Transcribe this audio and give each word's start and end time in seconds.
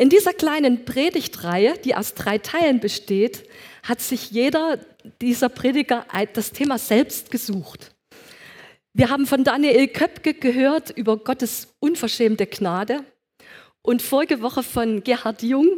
In 0.00 0.10
dieser 0.10 0.32
kleinen 0.32 0.84
Predigtreihe, 0.84 1.76
die 1.84 1.96
aus 1.96 2.14
drei 2.14 2.38
Teilen 2.38 2.78
besteht, 2.78 3.48
hat 3.82 4.00
sich 4.00 4.30
jeder 4.30 4.78
dieser 5.20 5.48
Prediger 5.48 6.06
das 6.34 6.52
Thema 6.52 6.78
selbst 6.78 7.32
gesucht. 7.32 7.96
Wir 8.92 9.10
haben 9.10 9.26
von 9.26 9.42
Daniel 9.42 9.88
Köpke 9.88 10.34
gehört 10.34 10.90
über 10.90 11.16
Gottes 11.16 11.74
unverschämte 11.80 12.46
Gnade 12.46 13.04
und 13.82 14.00
vorige 14.00 14.40
Woche 14.40 14.62
von 14.62 15.02
Gerhard 15.02 15.42
Jung 15.42 15.68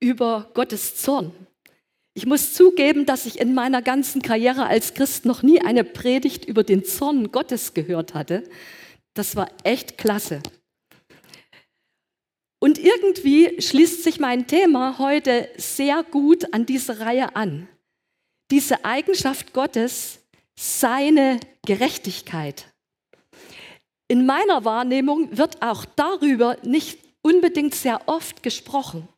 über 0.00 0.50
Gottes 0.54 0.96
Zorn. 0.96 1.30
Ich 2.14 2.26
muss 2.26 2.54
zugeben, 2.54 3.06
dass 3.06 3.24
ich 3.24 3.40
in 3.40 3.54
meiner 3.54 3.82
ganzen 3.82 4.20
Karriere 4.20 4.66
als 4.66 4.94
Christ 4.94 5.26
noch 5.26 5.44
nie 5.44 5.60
eine 5.60 5.84
Predigt 5.84 6.44
über 6.44 6.64
den 6.64 6.84
Zorn 6.84 7.30
Gottes 7.30 7.72
gehört 7.72 8.14
hatte. 8.14 8.42
Das 9.14 9.36
war 9.36 9.48
echt 9.62 9.96
klasse. 9.96 10.42
Und 12.64 12.78
irgendwie 12.78 13.60
schließt 13.60 14.04
sich 14.04 14.18
mein 14.20 14.46
Thema 14.46 14.98
heute 14.98 15.50
sehr 15.58 16.02
gut 16.02 16.54
an 16.54 16.64
diese 16.64 16.98
Reihe 16.98 17.36
an. 17.36 17.68
Diese 18.50 18.86
Eigenschaft 18.86 19.52
Gottes, 19.52 20.20
seine 20.58 21.40
Gerechtigkeit. 21.66 22.72
In 24.08 24.24
meiner 24.24 24.64
Wahrnehmung 24.64 25.36
wird 25.36 25.60
auch 25.60 25.84
darüber 25.84 26.56
nicht 26.62 27.00
unbedingt 27.20 27.74
sehr 27.74 28.00
oft 28.08 28.42
gesprochen. 28.42 29.10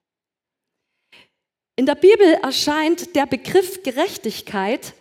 In 1.76 1.86
der 1.86 1.94
Bibel 1.94 2.26
erscheint 2.42 3.14
der 3.14 3.26
Begriff 3.26 3.84
Gerechtigkeit 3.84 4.92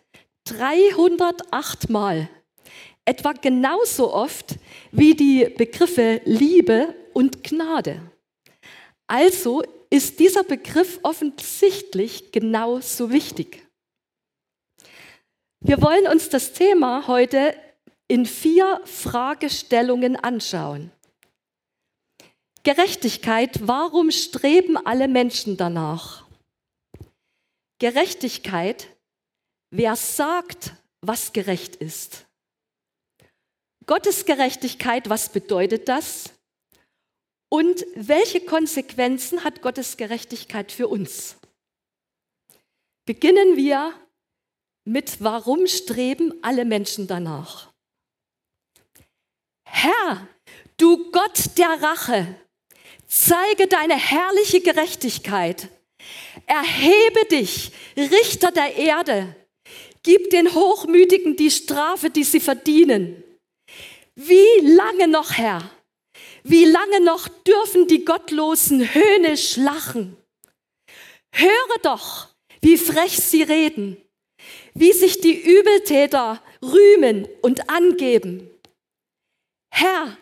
308 0.44 1.90
Mal, 1.90 2.30
etwa 3.06 3.34
genauso 3.34 4.14
oft 4.14 4.58
wie 4.92 5.16
die 5.16 5.46
Begriffe 5.58 6.22
Liebe 6.26 6.94
und 7.12 7.44
Gnade. 7.44 8.12
Also 9.08 9.64
ist 9.90 10.20
dieser 10.20 10.44
Begriff 10.44 11.00
offensichtlich 11.04 12.32
genauso 12.32 13.12
wichtig. 13.12 13.66
Wir 15.60 15.82
wollen 15.82 16.08
uns 16.08 16.30
das 16.30 16.54
Thema 16.54 17.08
heute 17.08 17.56
in 18.08 18.26
vier 18.26 18.82
Fragestellungen 18.86 20.16
anschauen. 20.16 20.92
Gerechtigkeit, 22.64 23.68
warum 23.68 24.12
streben 24.12 24.78
alle 24.78 25.08
Menschen 25.08 25.56
danach? 25.56 26.26
Gerechtigkeit, 27.80 28.88
wer 29.72 29.96
sagt, 29.96 30.74
was 31.02 31.34
gerecht 31.34 31.76
ist? 31.76 32.26
Gottes 33.86 34.26
Gerechtigkeit, 34.26 35.10
was 35.10 35.30
bedeutet 35.30 35.88
das? 35.88 36.35
Und 37.50 37.86
welche 37.96 38.42
Konsequenzen 38.42 39.44
hat 39.44 39.62
Gottes 39.62 39.98
Gerechtigkeit 39.98 40.72
für 40.72 40.88
uns? 40.88 41.38
Beginnen 43.06 43.56
wir 43.56 43.94
mit, 44.84 45.22
warum 45.22 45.68
streben 45.68 46.34
alle 46.42 46.66
Menschen 46.66 47.08
danach? 47.08 47.72
Herr, 49.68 50.28
du 50.78 51.12
Gott 51.12 51.58
der 51.58 51.82
Rache, 51.82 52.36
zeige 53.08 53.68
deine 53.68 53.96
herrliche 53.96 54.62
Gerechtigkeit. 54.62 55.70
Erhebe 56.48 57.26
dich, 57.32 57.72
Richter 57.96 58.52
der 58.52 58.76
Erde. 58.76 59.36
Gib 60.04 60.30
den 60.30 60.54
Hochmütigen 60.54 61.36
die 61.36 61.50
Strafe, 61.50 62.10
die 62.10 62.24
sie 62.24 62.40
verdienen. 62.40 63.24
Wie 64.16 64.62
lange 64.62 65.08
noch, 65.08 65.32
Herr? 65.32 65.70
Wie 66.48 66.66
lange 66.66 67.02
noch 67.02 67.28
dürfen 67.28 67.88
die 67.88 68.06
Gottlosen 68.06 68.94
höhnisch 68.94 69.58
lachen? 69.58 70.16
Höre 71.32 71.80
doch, 71.82 72.28
wie 72.62 72.78
frech 72.78 73.18
sie 73.18 73.42
reden, 73.42 73.98
wie 74.76 74.94
sich 74.94 75.20
die 75.22 75.42
Übeltäter 75.42 76.44
rühmen 76.62 77.28
und 77.42 77.68
angeben. 77.72 78.48
Herr, 79.74 80.16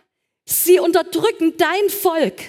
sie 0.45 0.79
unterdrücken 0.79 1.57
dein 1.57 1.89
Volk 1.89 2.41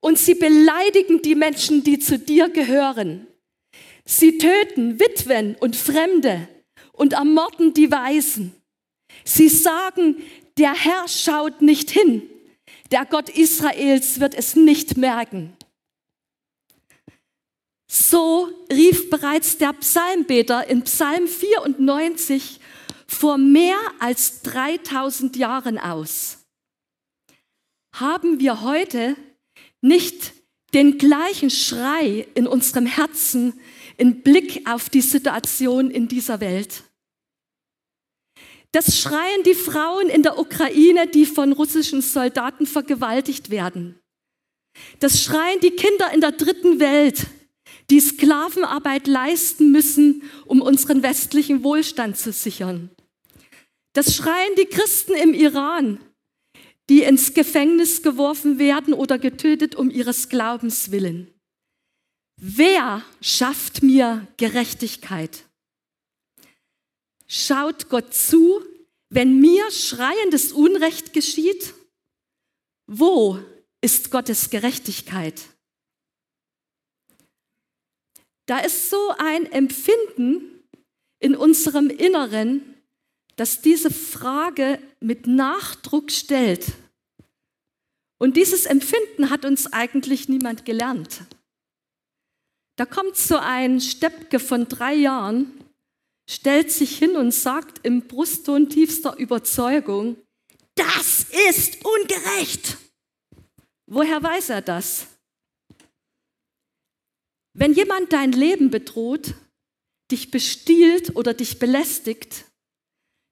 und 0.00 0.18
sie 0.18 0.34
beleidigen 0.34 1.22
die 1.22 1.36
Menschen, 1.36 1.84
die 1.84 2.00
zu 2.00 2.18
dir 2.18 2.48
gehören. 2.48 3.28
Sie 4.04 4.36
töten 4.36 4.98
Witwen 4.98 5.54
und 5.60 5.76
Fremde 5.76 6.48
und 6.90 7.12
ermorden 7.12 7.72
die 7.72 7.92
Weisen. 7.92 8.52
Sie 9.22 9.48
sagen, 9.48 10.24
der 10.58 10.74
Herr 10.74 11.06
schaut 11.06 11.62
nicht 11.62 11.90
hin 11.90 12.30
der 12.90 13.04
Gott 13.04 13.28
Israels 13.28 14.20
wird 14.20 14.34
es 14.34 14.56
nicht 14.56 14.96
merken. 14.96 15.56
So 17.88 18.48
rief 18.70 19.10
bereits 19.10 19.58
der 19.58 19.72
Psalmbeter 19.72 20.68
in 20.68 20.82
Psalm 20.82 21.28
94 21.28 22.60
vor 23.06 23.38
mehr 23.38 23.78
als 24.00 24.42
3000 24.42 25.36
Jahren 25.36 25.78
aus. 25.78 26.38
Haben 27.94 28.40
wir 28.40 28.62
heute 28.62 29.16
nicht 29.80 30.32
den 30.74 30.98
gleichen 30.98 31.50
Schrei 31.50 32.26
in 32.34 32.46
unserem 32.46 32.86
Herzen 32.86 33.54
im 33.96 34.22
Blick 34.22 34.68
auf 34.68 34.90
die 34.90 35.00
Situation 35.00 35.90
in 35.90 36.08
dieser 36.08 36.40
Welt? 36.40 36.82
Das 38.72 38.98
schreien 38.98 39.42
die 39.44 39.54
Frauen 39.54 40.08
in 40.08 40.22
der 40.22 40.38
Ukraine, 40.38 41.06
die 41.06 41.26
von 41.26 41.52
russischen 41.52 42.02
Soldaten 42.02 42.66
vergewaltigt 42.66 43.50
werden. 43.50 43.98
Das 45.00 45.22
schreien 45.22 45.60
die 45.60 45.70
Kinder 45.70 46.12
in 46.12 46.20
der 46.20 46.32
dritten 46.32 46.80
Welt, 46.80 47.26
die 47.90 48.00
Sklavenarbeit 48.00 49.06
leisten 49.06 49.70
müssen, 49.70 50.22
um 50.44 50.60
unseren 50.60 51.02
westlichen 51.02 51.62
Wohlstand 51.62 52.16
zu 52.16 52.32
sichern. 52.32 52.90
Das 53.92 54.14
schreien 54.14 54.54
die 54.58 54.66
Christen 54.66 55.14
im 55.14 55.32
Iran, 55.32 55.98
die 56.90 57.02
ins 57.02 57.32
Gefängnis 57.32 58.02
geworfen 58.02 58.58
werden 58.58 58.92
oder 58.92 59.18
getötet 59.18 59.74
um 59.74 59.90
ihres 59.90 60.28
Glaubens 60.28 60.90
willen. 60.90 61.32
Wer 62.38 63.02
schafft 63.22 63.82
mir 63.82 64.26
Gerechtigkeit? 64.36 65.44
Schaut 67.28 67.88
Gott 67.88 68.14
zu, 68.14 68.62
wenn 69.08 69.40
mir 69.40 69.70
schreiendes 69.70 70.52
Unrecht 70.52 71.12
geschieht? 71.12 71.74
Wo 72.86 73.38
ist 73.80 74.10
Gottes 74.10 74.50
Gerechtigkeit? 74.50 75.42
Da 78.46 78.58
ist 78.58 78.90
so 78.90 79.12
ein 79.18 79.50
Empfinden 79.50 80.62
in 81.18 81.34
unserem 81.34 81.90
Inneren, 81.90 82.74
das 83.34 83.60
diese 83.60 83.90
Frage 83.90 84.80
mit 85.00 85.26
Nachdruck 85.26 86.12
stellt. 86.12 86.72
Und 88.18 88.36
dieses 88.36 88.66
Empfinden 88.66 89.30
hat 89.30 89.44
uns 89.44 89.72
eigentlich 89.72 90.28
niemand 90.28 90.64
gelernt. 90.64 91.22
Da 92.76 92.86
kommt 92.86 93.16
so 93.16 93.36
ein 93.36 93.80
Steppke 93.80 94.38
von 94.38 94.68
drei 94.68 94.94
Jahren 94.94 95.65
stellt 96.28 96.70
sich 96.70 96.98
hin 96.98 97.16
und 97.16 97.32
sagt 97.32 97.84
im 97.84 98.06
Brustton 98.08 98.68
tiefster 98.68 99.16
Überzeugung, 99.16 100.16
das 100.74 101.26
ist 101.48 101.84
ungerecht. 101.84 102.76
Woher 103.86 104.22
weiß 104.22 104.50
er 104.50 104.62
das? 104.62 105.06
Wenn 107.54 107.72
jemand 107.72 108.12
dein 108.12 108.32
Leben 108.32 108.70
bedroht, 108.70 109.34
dich 110.10 110.30
bestiehlt 110.30 111.16
oder 111.16 111.32
dich 111.32 111.58
belästigt, 111.58 112.44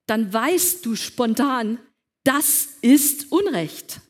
dann 0.06 0.32
weißt 0.32 0.84
du 0.86 0.96
spontan, 0.96 1.78
das 2.24 2.78
ist 2.80 3.30
Unrecht. 3.30 4.00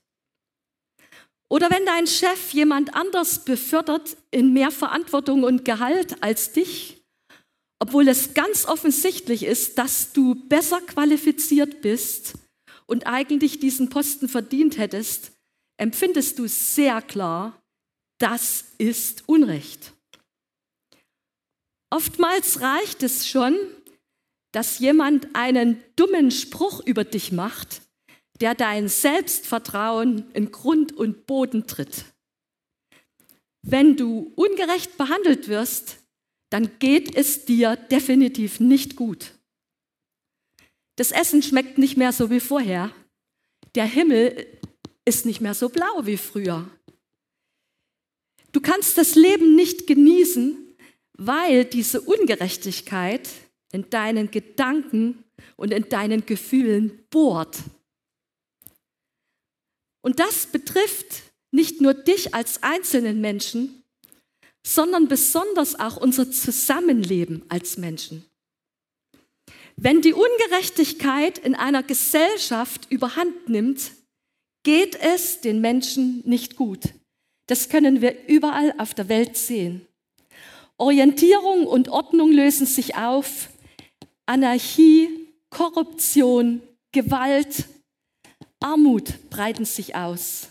Oder 1.48 1.70
wenn 1.70 1.84
dein 1.84 2.06
Chef 2.06 2.52
jemand 2.52 2.94
anders 2.94 3.44
befördert 3.44 4.16
in 4.30 4.52
mehr 4.52 4.70
Verantwortung 4.70 5.44
und 5.44 5.64
Gehalt 5.64 6.22
als 6.22 6.52
dich, 6.52 7.03
obwohl 7.78 8.08
es 8.08 8.34
ganz 8.34 8.66
offensichtlich 8.66 9.44
ist, 9.44 9.78
dass 9.78 10.12
du 10.12 10.34
besser 10.34 10.80
qualifiziert 10.80 11.80
bist 11.80 12.34
und 12.86 13.06
eigentlich 13.06 13.60
diesen 13.60 13.90
Posten 13.90 14.28
verdient 14.28 14.78
hättest, 14.78 15.32
empfindest 15.76 16.38
du 16.38 16.46
sehr 16.46 17.02
klar, 17.02 17.60
das 18.18 18.64
ist 18.78 19.28
Unrecht. 19.28 19.92
Oftmals 21.90 22.60
reicht 22.60 23.02
es 23.02 23.28
schon, 23.28 23.56
dass 24.52 24.78
jemand 24.78 25.34
einen 25.34 25.82
dummen 25.96 26.30
Spruch 26.30 26.80
über 26.86 27.04
dich 27.04 27.32
macht, 27.32 27.82
der 28.40 28.54
dein 28.54 28.88
Selbstvertrauen 28.88 30.30
in 30.32 30.50
Grund 30.50 30.92
und 30.92 31.26
Boden 31.26 31.66
tritt. 31.66 32.04
Wenn 33.62 33.96
du 33.96 34.32
ungerecht 34.36 34.96
behandelt 34.96 35.48
wirst, 35.48 36.03
dann 36.54 36.78
geht 36.78 37.16
es 37.16 37.46
dir 37.46 37.74
definitiv 37.74 38.60
nicht 38.60 38.94
gut. 38.94 39.32
Das 40.94 41.10
Essen 41.10 41.42
schmeckt 41.42 41.78
nicht 41.78 41.96
mehr 41.96 42.12
so 42.12 42.30
wie 42.30 42.38
vorher. 42.38 42.94
Der 43.74 43.86
Himmel 43.86 44.46
ist 45.04 45.26
nicht 45.26 45.40
mehr 45.40 45.54
so 45.54 45.68
blau 45.68 46.06
wie 46.06 46.16
früher. 46.16 46.70
Du 48.52 48.60
kannst 48.60 48.96
das 48.98 49.16
Leben 49.16 49.56
nicht 49.56 49.88
genießen, 49.88 50.76
weil 51.14 51.64
diese 51.64 52.00
Ungerechtigkeit 52.00 53.28
in 53.72 53.90
deinen 53.90 54.30
Gedanken 54.30 55.24
und 55.56 55.72
in 55.72 55.88
deinen 55.88 56.24
Gefühlen 56.24 57.04
bohrt. 57.10 57.58
Und 60.02 60.20
das 60.20 60.46
betrifft 60.46 61.24
nicht 61.50 61.80
nur 61.80 61.94
dich 61.94 62.32
als 62.32 62.62
einzelnen 62.62 63.20
Menschen, 63.20 63.83
sondern 64.66 65.08
besonders 65.08 65.78
auch 65.78 65.96
unser 65.96 66.30
Zusammenleben 66.30 67.44
als 67.48 67.76
Menschen. 67.76 68.24
Wenn 69.76 70.00
die 70.00 70.14
Ungerechtigkeit 70.14 71.38
in 71.38 71.54
einer 71.54 71.82
Gesellschaft 71.82 72.90
überhand 72.90 73.48
nimmt, 73.48 73.92
geht 74.62 74.96
es 74.96 75.40
den 75.40 75.60
Menschen 75.60 76.22
nicht 76.24 76.56
gut. 76.56 76.80
Das 77.46 77.68
können 77.68 78.00
wir 78.00 78.26
überall 78.28 78.74
auf 78.78 78.94
der 78.94 79.08
Welt 79.08 79.36
sehen. 79.36 79.86
Orientierung 80.78 81.66
und 81.66 81.88
Ordnung 81.88 82.32
lösen 82.32 82.66
sich 82.66 82.96
auf. 82.96 83.48
Anarchie, 84.26 85.28
Korruption, 85.50 86.62
Gewalt, 86.92 87.66
Armut 88.60 89.28
breiten 89.28 89.66
sich 89.66 89.94
aus. 89.94 90.48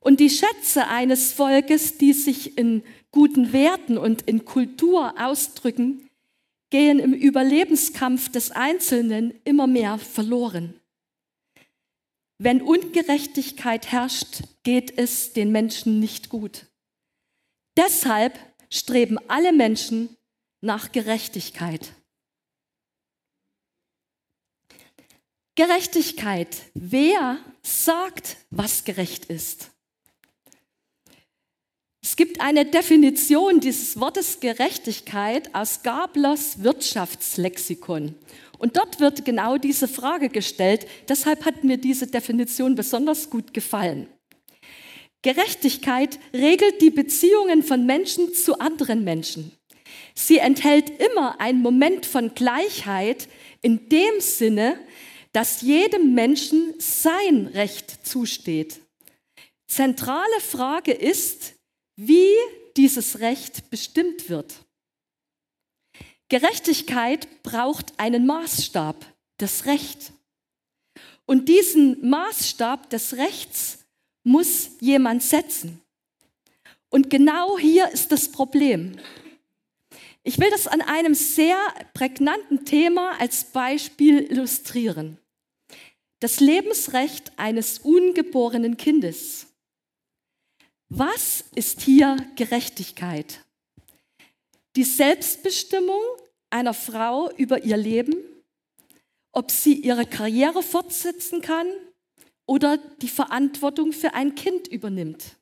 Und 0.00 0.18
die 0.20 0.30
Schätze 0.30 0.88
eines 0.88 1.32
Volkes, 1.32 1.98
die 1.98 2.14
sich 2.14 2.56
in 2.58 2.82
guten 3.12 3.52
Werten 3.52 3.98
und 3.98 4.22
in 4.22 4.44
Kultur 4.44 5.14
ausdrücken, 5.20 6.08
gehen 6.70 6.98
im 6.98 7.12
Überlebenskampf 7.12 8.30
des 8.30 8.50
Einzelnen 8.50 9.34
immer 9.44 9.66
mehr 9.66 9.98
verloren. 9.98 10.74
Wenn 12.38 12.62
Ungerechtigkeit 12.62 13.92
herrscht, 13.92 14.44
geht 14.62 14.96
es 14.96 15.34
den 15.34 15.52
Menschen 15.52 16.00
nicht 16.00 16.30
gut. 16.30 16.66
Deshalb 17.76 18.38
streben 18.70 19.18
alle 19.28 19.52
Menschen 19.52 20.16
nach 20.62 20.92
Gerechtigkeit. 20.92 21.92
Gerechtigkeit. 25.54 26.56
Wer 26.72 27.38
sagt, 27.62 28.38
was 28.50 28.84
gerecht 28.84 29.26
ist? 29.26 29.70
Es 32.02 32.16
gibt 32.16 32.40
eine 32.40 32.64
Definition 32.64 33.60
dieses 33.60 34.00
Wortes 34.00 34.40
Gerechtigkeit 34.40 35.54
aus 35.54 35.82
Gablers 35.82 36.62
Wirtschaftslexikon. 36.62 38.14
Und 38.58 38.76
dort 38.76 39.00
wird 39.00 39.24
genau 39.24 39.58
diese 39.58 39.86
Frage 39.86 40.30
gestellt. 40.30 40.86
Deshalb 41.08 41.44
hat 41.44 41.62
mir 41.62 41.76
diese 41.76 42.06
Definition 42.06 42.74
besonders 42.74 43.28
gut 43.28 43.52
gefallen. 43.52 44.08
Gerechtigkeit 45.22 46.18
regelt 46.32 46.80
die 46.80 46.90
Beziehungen 46.90 47.62
von 47.62 47.84
Menschen 47.84 48.32
zu 48.32 48.58
anderen 48.58 49.04
Menschen. 49.04 49.52
Sie 50.14 50.38
enthält 50.38 50.90
immer 51.00 51.38
einen 51.40 51.60
Moment 51.60 52.06
von 52.06 52.34
Gleichheit 52.34 53.28
in 53.60 53.90
dem 53.90 54.20
Sinne, 54.20 54.78
dass 55.32 55.60
jedem 55.60 56.14
Menschen 56.14 56.74
sein 56.78 57.46
Recht 57.46 58.06
zusteht. 58.06 58.80
Zentrale 59.66 60.40
Frage 60.40 60.92
ist, 60.92 61.59
wie 62.02 62.34
dieses 62.78 63.20
Recht 63.20 63.68
bestimmt 63.68 64.30
wird. 64.30 64.54
Gerechtigkeit 66.30 67.42
braucht 67.42 67.92
einen 67.98 68.24
Maßstab, 68.24 69.04
das 69.36 69.66
Recht. 69.66 70.12
Und 71.26 71.50
diesen 71.50 72.08
Maßstab 72.08 72.88
des 72.88 73.18
Rechts 73.18 73.84
muss 74.22 74.70
jemand 74.80 75.22
setzen. 75.22 75.82
Und 76.88 77.10
genau 77.10 77.58
hier 77.58 77.90
ist 77.90 78.12
das 78.12 78.32
Problem. 78.32 78.96
Ich 80.22 80.38
will 80.38 80.50
das 80.50 80.66
an 80.68 80.80
einem 80.80 81.14
sehr 81.14 81.58
prägnanten 81.92 82.64
Thema 82.64 83.20
als 83.20 83.44
Beispiel 83.44 84.22
illustrieren. 84.22 85.18
Das 86.20 86.40
Lebensrecht 86.40 87.32
eines 87.36 87.78
ungeborenen 87.80 88.78
Kindes. 88.78 89.49
Was 90.90 91.44
ist 91.54 91.80
hier 91.80 92.16
Gerechtigkeit? 92.36 93.44
die 94.76 94.84
Selbstbestimmung 94.84 96.00
einer 96.48 96.74
Frau 96.74 97.30
über 97.36 97.64
ihr 97.64 97.76
Leben, 97.76 98.14
ob 99.32 99.50
sie 99.50 99.74
ihre 99.74 100.06
Karriere 100.06 100.62
fortsetzen 100.62 101.40
kann 101.40 101.66
oder 102.46 102.78
die 103.00 103.08
Verantwortung 103.08 103.92
für 103.92 104.14
ein 104.14 104.34
Kind 104.34 104.68
übernimmt. 104.68 105.36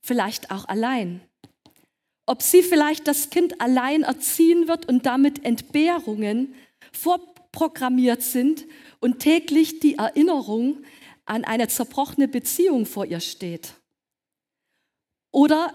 Vielleicht 0.00 0.50
auch 0.50 0.66
allein. 0.66 1.20
Ob 2.26 2.42
sie 2.42 2.62
vielleicht 2.62 3.06
das 3.06 3.30
Kind 3.30 3.60
allein 3.60 4.02
erziehen 4.02 4.68
wird 4.68 4.86
und 4.88 5.04
damit 5.06 5.44
Entbehrungen 5.44 6.54
vorprogrammiert 6.92 8.22
sind 8.22 8.66
und 9.00 9.18
täglich 9.18 9.80
die 9.80 9.96
Erinnerung 9.96 10.84
an 11.26 11.44
eine 11.44 11.68
zerbrochene 11.68 12.28
Beziehung 12.28 12.86
vor 12.86 13.04
ihr 13.04 13.20
steht. 13.20 13.74
Oder 15.34 15.74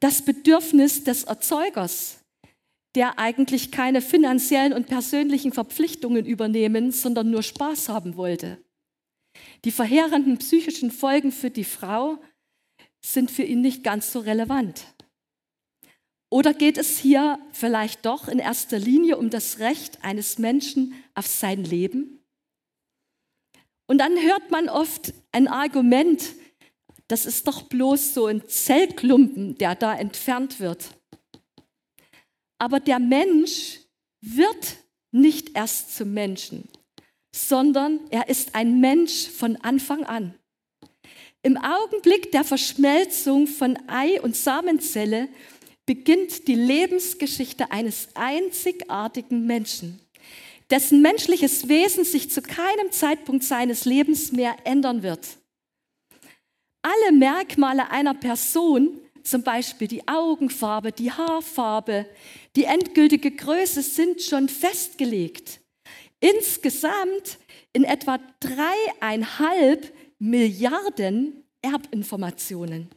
das 0.00 0.20
Bedürfnis 0.22 1.02
des 1.02 1.24
Erzeugers, 1.24 2.18
der 2.94 3.18
eigentlich 3.18 3.72
keine 3.72 4.02
finanziellen 4.02 4.74
und 4.74 4.86
persönlichen 4.86 5.50
Verpflichtungen 5.50 6.26
übernehmen, 6.26 6.92
sondern 6.92 7.30
nur 7.30 7.42
Spaß 7.42 7.88
haben 7.88 8.18
wollte. 8.18 8.62
Die 9.64 9.70
verheerenden 9.70 10.36
psychischen 10.36 10.90
Folgen 10.90 11.32
für 11.32 11.48
die 11.48 11.64
Frau 11.64 12.18
sind 13.00 13.30
für 13.30 13.44
ihn 13.44 13.62
nicht 13.62 13.82
ganz 13.82 14.12
so 14.12 14.20
relevant. 14.20 14.84
Oder 16.30 16.52
geht 16.52 16.76
es 16.76 16.98
hier 16.98 17.38
vielleicht 17.50 18.04
doch 18.04 18.28
in 18.28 18.38
erster 18.38 18.78
Linie 18.78 19.16
um 19.16 19.30
das 19.30 19.58
Recht 19.58 20.04
eines 20.04 20.36
Menschen 20.36 20.92
auf 21.14 21.26
sein 21.26 21.64
Leben? 21.64 22.22
Und 23.86 23.98
dann 23.98 24.20
hört 24.20 24.50
man 24.50 24.68
oft 24.68 25.14
ein 25.32 25.48
Argument, 25.48 26.34
das 27.08 27.24
ist 27.24 27.48
doch 27.48 27.62
bloß 27.62 28.14
so 28.14 28.26
ein 28.26 28.46
Zellklumpen, 28.46 29.56
der 29.56 29.74
da 29.74 29.94
entfernt 29.94 30.60
wird. 30.60 30.90
Aber 32.58 32.80
der 32.80 32.98
Mensch 32.98 33.80
wird 34.20 34.76
nicht 35.10 35.56
erst 35.56 35.96
zum 35.96 36.12
Menschen, 36.12 36.68
sondern 37.34 38.00
er 38.10 38.28
ist 38.28 38.54
ein 38.54 38.80
Mensch 38.80 39.28
von 39.28 39.56
Anfang 39.56 40.04
an. 40.04 40.34
Im 41.42 41.56
Augenblick 41.56 42.30
der 42.32 42.44
Verschmelzung 42.44 43.46
von 43.46 43.78
Ei 43.88 44.20
und 44.20 44.36
Samenzelle 44.36 45.28
beginnt 45.86 46.46
die 46.46 46.56
Lebensgeschichte 46.56 47.70
eines 47.70 48.08
einzigartigen 48.14 49.46
Menschen, 49.46 50.00
dessen 50.68 51.00
menschliches 51.00 51.68
Wesen 51.68 52.04
sich 52.04 52.30
zu 52.30 52.42
keinem 52.42 52.90
Zeitpunkt 52.90 53.44
seines 53.44 53.86
Lebens 53.86 54.32
mehr 54.32 54.56
ändern 54.64 55.02
wird 55.02 55.37
alle 56.82 57.12
Merkmale 57.12 57.90
einer 57.90 58.14
Person, 58.14 59.00
zum 59.22 59.42
Beispiel 59.42 59.88
die 59.88 60.06
Augenfarbe, 60.08 60.92
die 60.92 61.12
Haarfarbe, 61.12 62.06
die 62.56 62.64
endgültige 62.64 63.30
Größe, 63.30 63.82
sind 63.82 64.22
schon 64.22 64.48
festgelegt. 64.48 65.60
Insgesamt 66.20 67.38
in 67.72 67.84
etwa 67.84 68.18
dreieinhalb 68.40 69.92
Milliarden 70.18 71.44
Erbinformationen. 71.62 72.90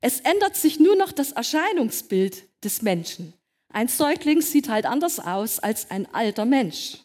Es 0.00 0.20
ändert 0.20 0.56
sich 0.56 0.78
nur 0.78 0.96
noch 0.96 1.12
das 1.12 1.32
Erscheinungsbild 1.32 2.44
des 2.64 2.82
Menschen. 2.82 3.32
Ein 3.72 3.88
Säugling 3.88 4.42
sieht 4.42 4.68
halt 4.68 4.84
anders 4.84 5.18
aus 5.18 5.58
als 5.58 5.90
ein 5.90 6.12
alter 6.12 6.44
Mensch. 6.44 6.98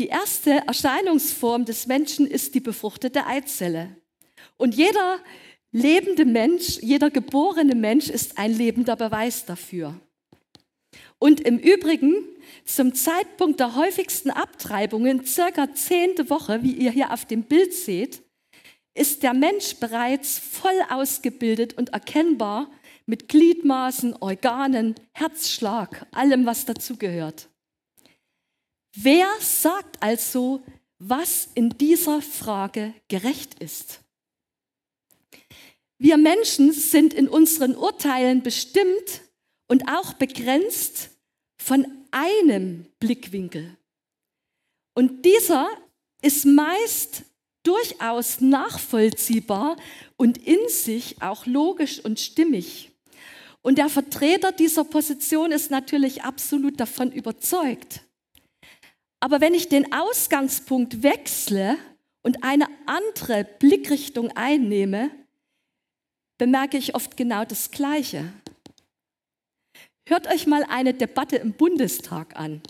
Die 0.00 0.06
erste 0.06 0.62
Erscheinungsform 0.66 1.66
des 1.66 1.86
Menschen 1.86 2.26
ist 2.26 2.54
die 2.54 2.60
befruchtete 2.60 3.26
Eizelle. 3.26 3.94
Und 4.56 4.74
jeder 4.74 5.18
lebende 5.72 6.24
Mensch, 6.24 6.78
jeder 6.80 7.10
geborene 7.10 7.74
Mensch 7.74 8.08
ist 8.08 8.38
ein 8.38 8.56
lebender 8.56 8.96
Beweis 8.96 9.44
dafür. 9.44 10.00
Und 11.18 11.42
im 11.42 11.58
Übrigen, 11.58 12.14
zum 12.64 12.94
Zeitpunkt 12.94 13.60
der 13.60 13.74
häufigsten 13.74 14.30
Abtreibungen, 14.30 15.26
circa 15.26 15.74
zehnte 15.74 16.30
Woche, 16.30 16.62
wie 16.62 16.72
ihr 16.72 16.92
hier 16.92 17.12
auf 17.12 17.26
dem 17.26 17.42
Bild 17.42 17.74
seht, 17.74 18.22
ist 18.94 19.22
der 19.22 19.34
Mensch 19.34 19.74
bereits 19.80 20.38
voll 20.38 20.80
ausgebildet 20.88 21.74
und 21.76 21.90
erkennbar 21.90 22.70
mit 23.04 23.28
Gliedmaßen, 23.28 24.16
Organen, 24.20 24.94
Herzschlag, 25.12 26.06
allem, 26.10 26.46
was 26.46 26.64
dazugehört. 26.64 27.49
Wer 28.94 29.28
sagt 29.40 30.02
also, 30.02 30.62
was 30.98 31.48
in 31.54 31.70
dieser 31.70 32.20
Frage 32.20 32.92
gerecht 33.08 33.54
ist? 33.60 34.00
Wir 35.98 36.16
Menschen 36.16 36.72
sind 36.72 37.14
in 37.14 37.28
unseren 37.28 37.76
Urteilen 37.76 38.42
bestimmt 38.42 39.22
und 39.68 39.88
auch 39.88 40.14
begrenzt 40.14 41.10
von 41.58 41.86
einem 42.10 42.86
Blickwinkel. 42.98 43.76
Und 44.94 45.24
dieser 45.24 45.68
ist 46.22 46.44
meist 46.44 47.22
durchaus 47.62 48.40
nachvollziehbar 48.40 49.76
und 50.16 50.38
in 50.38 50.68
sich 50.68 51.22
auch 51.22 51.46
logisch 51.46 52.00
und 52.00 52.18
stimmig. 52.18 52.90
Und 53.62 53.78
der 53.78 53.90
Vertreter 53.90 54.52
dieser 54.52 54.84
Position 54.84 55.52
ist 55.52 55.70
natürlich 55.70 56.22
absolut 56.22 56.80
davon 56.80 57.12
überzeugt. 57.12 58.00
Aber 59.20 59.40
wenn 59.40 59.54
ich 59.54 59.68
den 59.68 59.92
Ausgangspunkt 59.92 61.02
wechsle 61.02 61.76
und 62.22 62.42
eine 62.42 62.66
andere 62.86 63.44
Blickrichtung 63.44 64.30
einnehme, 64.34 65.10
bemerke 66.38 66.78
ich 66.78 66.94
oft 66.94 67.16
genau 67.16 67.44
das 67.44 67.70
Gleiche. 67.70 68.32
Hört 70.08 70.26
euch 70.26 70.46
mal 70.46 70.64
eine 70.64 70.94
Debatte 70.94 71.36
im 71.36 71.52
Bundestag 71.52 72.36
an 72.36 72.62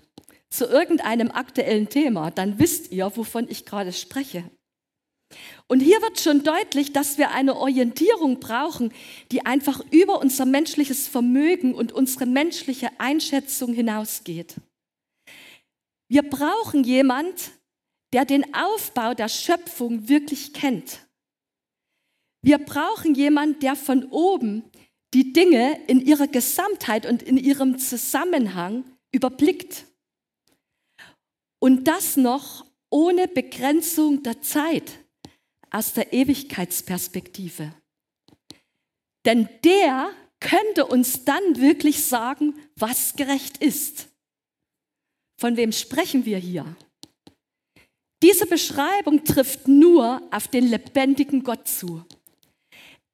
zu 0.51 0.67
irgendeinem 0.67 1.31
aktuellen 1.31 1.89
Thema, 1.89 2.31
dann 2.31 2.59
wisst 2.59 2.91
ihr, 2.91 3.11
wovon 3.17 3.49
ich 3.49 3.65
gerade 3.65 3.93
spreche. 3.93 4.45
Und 5.69 5.79
hier 5.79 6.03
wird 6.03 6.21
schon 6.21 6.43
deutlich, 6.43 6.93
dass 6.93 7.17
wir 7.17 7.31
eine 7.31 7.55
Orientierung 7.57 8.41
brauchen, 8.41 8.93
die 9.31 9.47
einfach 9.47 9.81
über 9.93 10.21
unser 10.21 10.45
menschliches 10.45 11.07
Vermögen 11.07 11.73
und 11.73 11.93
unsere 11.93 12.27
menschliche 12.27 12.89
Einschätzung 12.99 13.73
hinausgeht. 13.73 14.57
Wir 16.11 16.29
brauchen 16.29 16.83
jemand, 16.83 17.53
der 18.13 18.25
den 18.25 18.53
Aufbau 18.53 19.15
der 19.15 19.29
Schöpfung 19.29 20.09
wirklich 20.09 20.53
kennt. 20.53 21.07
Wir 22.43 22.59
brauchen 22.59 23.15
jemand, 23.15 23.63
der 23.63 23.77
von 23.77 24.07
oben 24.11 24.65
die 25.15 25.33
Dinge 25.33 25.81
in 25.87 26.05
ihrer 26.05 26.27
Gesamtheit 26.27 27.07
und 27.07 27.23
in 27.23 27.37
ihrem 27.37 27.79
Zusammenhang 27.79 28.85
überblickt. 29.13 29.87
Und 31.61 31.85
das 31.85 32.17
noch 32.17 32.67
ohne 32.91 33.29
Begrenzung 33.29 34.25
der 34.25 34.43
Zeit 34.43 34.99
aus 35.71 35.93
der 35.93 36.13
Ewigkeitsperspektive. 36.13 37.73
Denn 39.25 39.49
der 39.63 40.11
könnte 40.41 40.87
uns 40.87 41.25
dann 41.25 41.61
wirklich 41.61 42.05
sagen, 42.05 42.55
was 42.75 43.15
gerecht 43.15 43.59
ist. 43.59 44.10
Von 45.41 45.57
wem 45.57 45.73
sprechen 45.73 46.27
wir 46.27 46.37
hier? 46.37 46.77
Diese 48.23 48.45
Beschreibung 48.45 49.25
trifft 49.25 49.67
nur 49.67 50.21
auf 50.31 50.49
den 50.49 50.69
lebendigen 50.69 51.43
Gott 51.43 51.67
zu. 51.67 52.05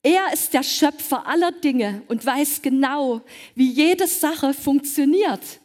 Er 0.03 0.33
ist 0.33 0.53
der 0.53 0.65
Schöpfer 0.65 1.25
aller 1.25 1.53
Dinge 1.53 2.03
und 2.09 2.27
weiß 2.27 2.63
genau, 2.63 3.23
wie 3.55 3.71
jede 3.71 4.09
Sache 4.09 4.55
funktioniert 4.55 5.61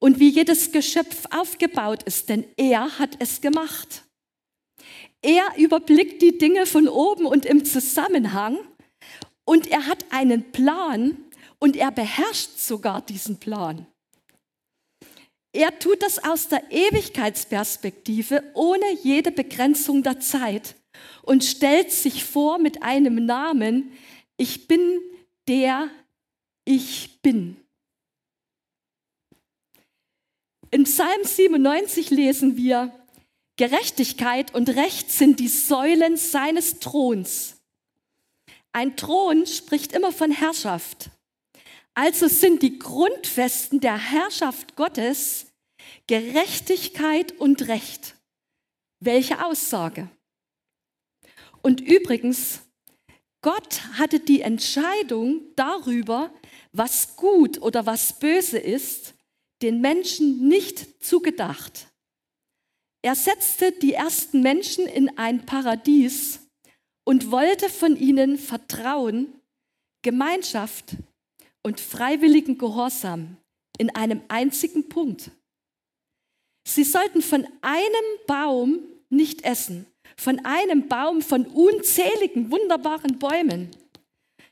und 0.00 0.18
wie 0.18 0.30
jedes 0.30 0.72
Geschöpf 0.72 1.26
aufgebaut 1.30 2.02
ist, 2.02 2.28
denn 2.28 2.44
er 2.56 2.98
hat 2.98 3.16
es 3.20 3.40
gemacht. 3.40 4.02
Er 5.22 5.44
überblickt 5.56 6.20
die 6.22 6.38
Dinge 6.38 6.66
von 6.66 6.88
oben 6.88 7.24
und 7.24 7.46
im 7.46 7.64
Zusammenhang 7.64 8.58
und 9.44 9.68
er 9.68 9.86
hat 9.86 10.04
einen 10.10 10.50
Plan 10.50 11.16
und 11.60 11.76
er 11.76 11.92
beherrscht 11.92 12.58
sogar 12.58 13.00
diesen 13.00 13.38
Plan. 13.38 13.86
Er 15.54 15.78
tut 15.78 16.02
das 16.02 16.18
aus 16.18 16.48
der 16.48 16.72
Ewigkeitsperspektive 16.72 18.42
ohne 18.54 18.84
jede 19.04 19.30
Begrenzung 19.30 20.02
der 20.02 20.18
Zeit 20.18 20.74
und 21.22 21.44
stellt 21.44 21.92
sich 21.92 22.24
vor 22.24 22.58
mit 22.58 22.82
einem 22.82 23.24
Namen, 23.24 23.92
ich 24.36 24.66
bin 24.66 25.00
der 25.46 25.90
ich 26.64 27.20
bin. 27.22 27.56
In 30.72 30.84
Psalm 30.84 31.22
97 31.22 32.10
lesen 32.10 32.56
wir, 32.56 32.92
Gerechtigkeit 33.56 34.52
und 34.54 34.70
Recht 34.70 35.12
sind 35.12 35.38
die 35.38 35.46
Säulen 35.46 36.16
seines 36.16 36.80
Throns. 36.80 37.58
Ein 38.72 38.96
Thron 38.96 39.46
spricht 39.46 39.92
immer 39.92 40.10
von 40.10 40.32
Herrschaft. 40.32 41.10
Also 41.94 42.26
sind 42.26 42.62
die 42.62 42.78
Grundfesten 42.78 43.80
der 43.80 43.96
Herrschaft 43.96 44.74
Gottes 44.74 45.46
Gerechtigkeit 46.06 47.32
und 47.32 47.68
Recht. 47.68 48.16
Welche 49.00 49.44
Aussage? 49.44 50.10
Und 51.62 51.80
übrigens, 51.80 52.60
Gott 53.42 53.82
hatte 53.98 54.20
die 54.20 54.40
Entscheidung 54.40 55.42
darüber, 55.56 56.32
was 56.72 57.16
gut 57.16 57.60
oder 57.62 57.86
was 57.86 58.18
böse 58.18 58.58
ist, 58.58 59.14
den 59.62 59.80
Menschen 59.80 60.48
nicht 60.48 61.04
zugedacht. 61.04 61.86
Er 63.02 63.14
setzte 63.14 63.70
die 63.72 63.92
ersten 63.92 64.40
Menschen 64.40 64.86
in 64.86 65.16
ein 65.18 65.46
Paradies 65.46 66.40
und 67.04 67.30
wollte 67.30 67.68
von 67.68 67.96
ihnen 67.96 68.38
Vertrauen, 68.38 69.40
Gemeinschaft 70.02 70.96
und 71.64 71.80
freiwilligen 71.80 72.58
Gehorsam 72.58 73.36
in 73.78 73.94
einem 73.96 74.22
einzigen 74.28 74.88
Punkt. 74.88 75.30
Sie 76.66 76.84
sollten 76.84 77.22
von 77.22 77.46
einem 77.62 78.26
Baum 78.26 78.78
nicht 79.08 79.42
essen, 79.42 79.86
von 80.16 80.44
einem 80.44 80.88
Baum 80.88 81.22
von 81.22 81.46
unzähligen 81.46 82.50
wunderbaren 82.50 83.18
Bäumen. 83.18 83.70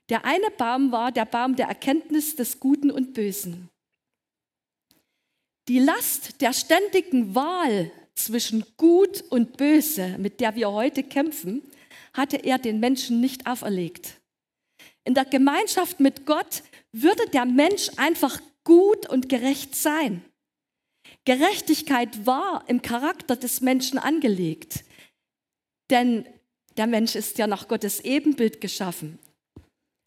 Der 0.08 0.24
eine 0.24 0.50
Baum 0.50 0.90
war 0.90 1.12
der 1.12 1.24
Baum 1.24 1.54
der 1.54 1.68
Erkenntnis 1.68 2.34
des 2.34 2.58
Guten 2.58 2.90
und 2.90 3.14
Bösen. 3.14 3.68
Die 5.68 5.78
Last 5.78 6.40
der 6.40 6.52
ständigen 6.52 7.34
Wahl 7.34 7.92
zwischen 8.14 8.64
Gut 8.76 9.22
und 9.30 9.56
Böse, 9.56 10.16
mit 10.18 10.40
der 10.40 10.56
wir 10.56 10.70
heute 10.70 11.02
kämpfen, 11.02 11.62
hatte 12.12 12.36
er 12.36 12.58
den 12.58 12.80
Menschen 12.80 13.20
nicht 13.20 13.46
auferlegt. 13.46 14.20
In 15.04 15.14
der 15.14 15.24
Gemeinschaft 15.24 16.00
mit 16.00 16.26
Gott 16.26 16.62
würde 16.92 17.26
der 17.32 17.46
Mensch 17.46 17.90
einfach 17.96 18.40
gut 18.64 19.08
und 19.08 19.28
gerecht 19.28 19.74
sein. 19.74 20.24
Gerechtigkeit 21.24 22.26
war 22.26 22.64
im 22.68 22.82
Charakter 22.82 23.36
des 23.36 23.60
Menschen 23.60 23.98
angelegt, 23.98 24.84
denn 25.90 26.26
der 26.76 26.86
Mensch 26.86 27.14
ist 27.14 27.38
ja 27.38 27.46
nach 27.46 27.68
Gottes 27.68 28.00
Ebenbild 28.00 28.60
geschaffen. 28.60 29.18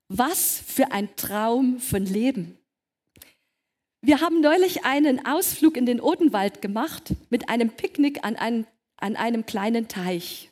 Was 0.08 0.62
für 0.66 0.92
ein 0.92 1.16
Traum 1.16 1.80
von 1.80 2.06
Leben. 2.06 2.58
Wir 4.02 4.22
haben 4.22 4.40
neulich 4.40 4.86
einen 4.86 5.26
Ausflug 5.26 5.78
in 5.78 5.88
den 5.88 6.00
Odenwald 6.00 6.62
gemacht 6.62 7.14
mit 7.32 7.50
einem 7.50 7.72
Picknick 7.72 8.24
an, 8.24 8.36
ein, 8.36 8.68
an 8.98 9.16
einem 9.16 9.48
kleinen 9.48 9.88
Teich. 9.88 10.52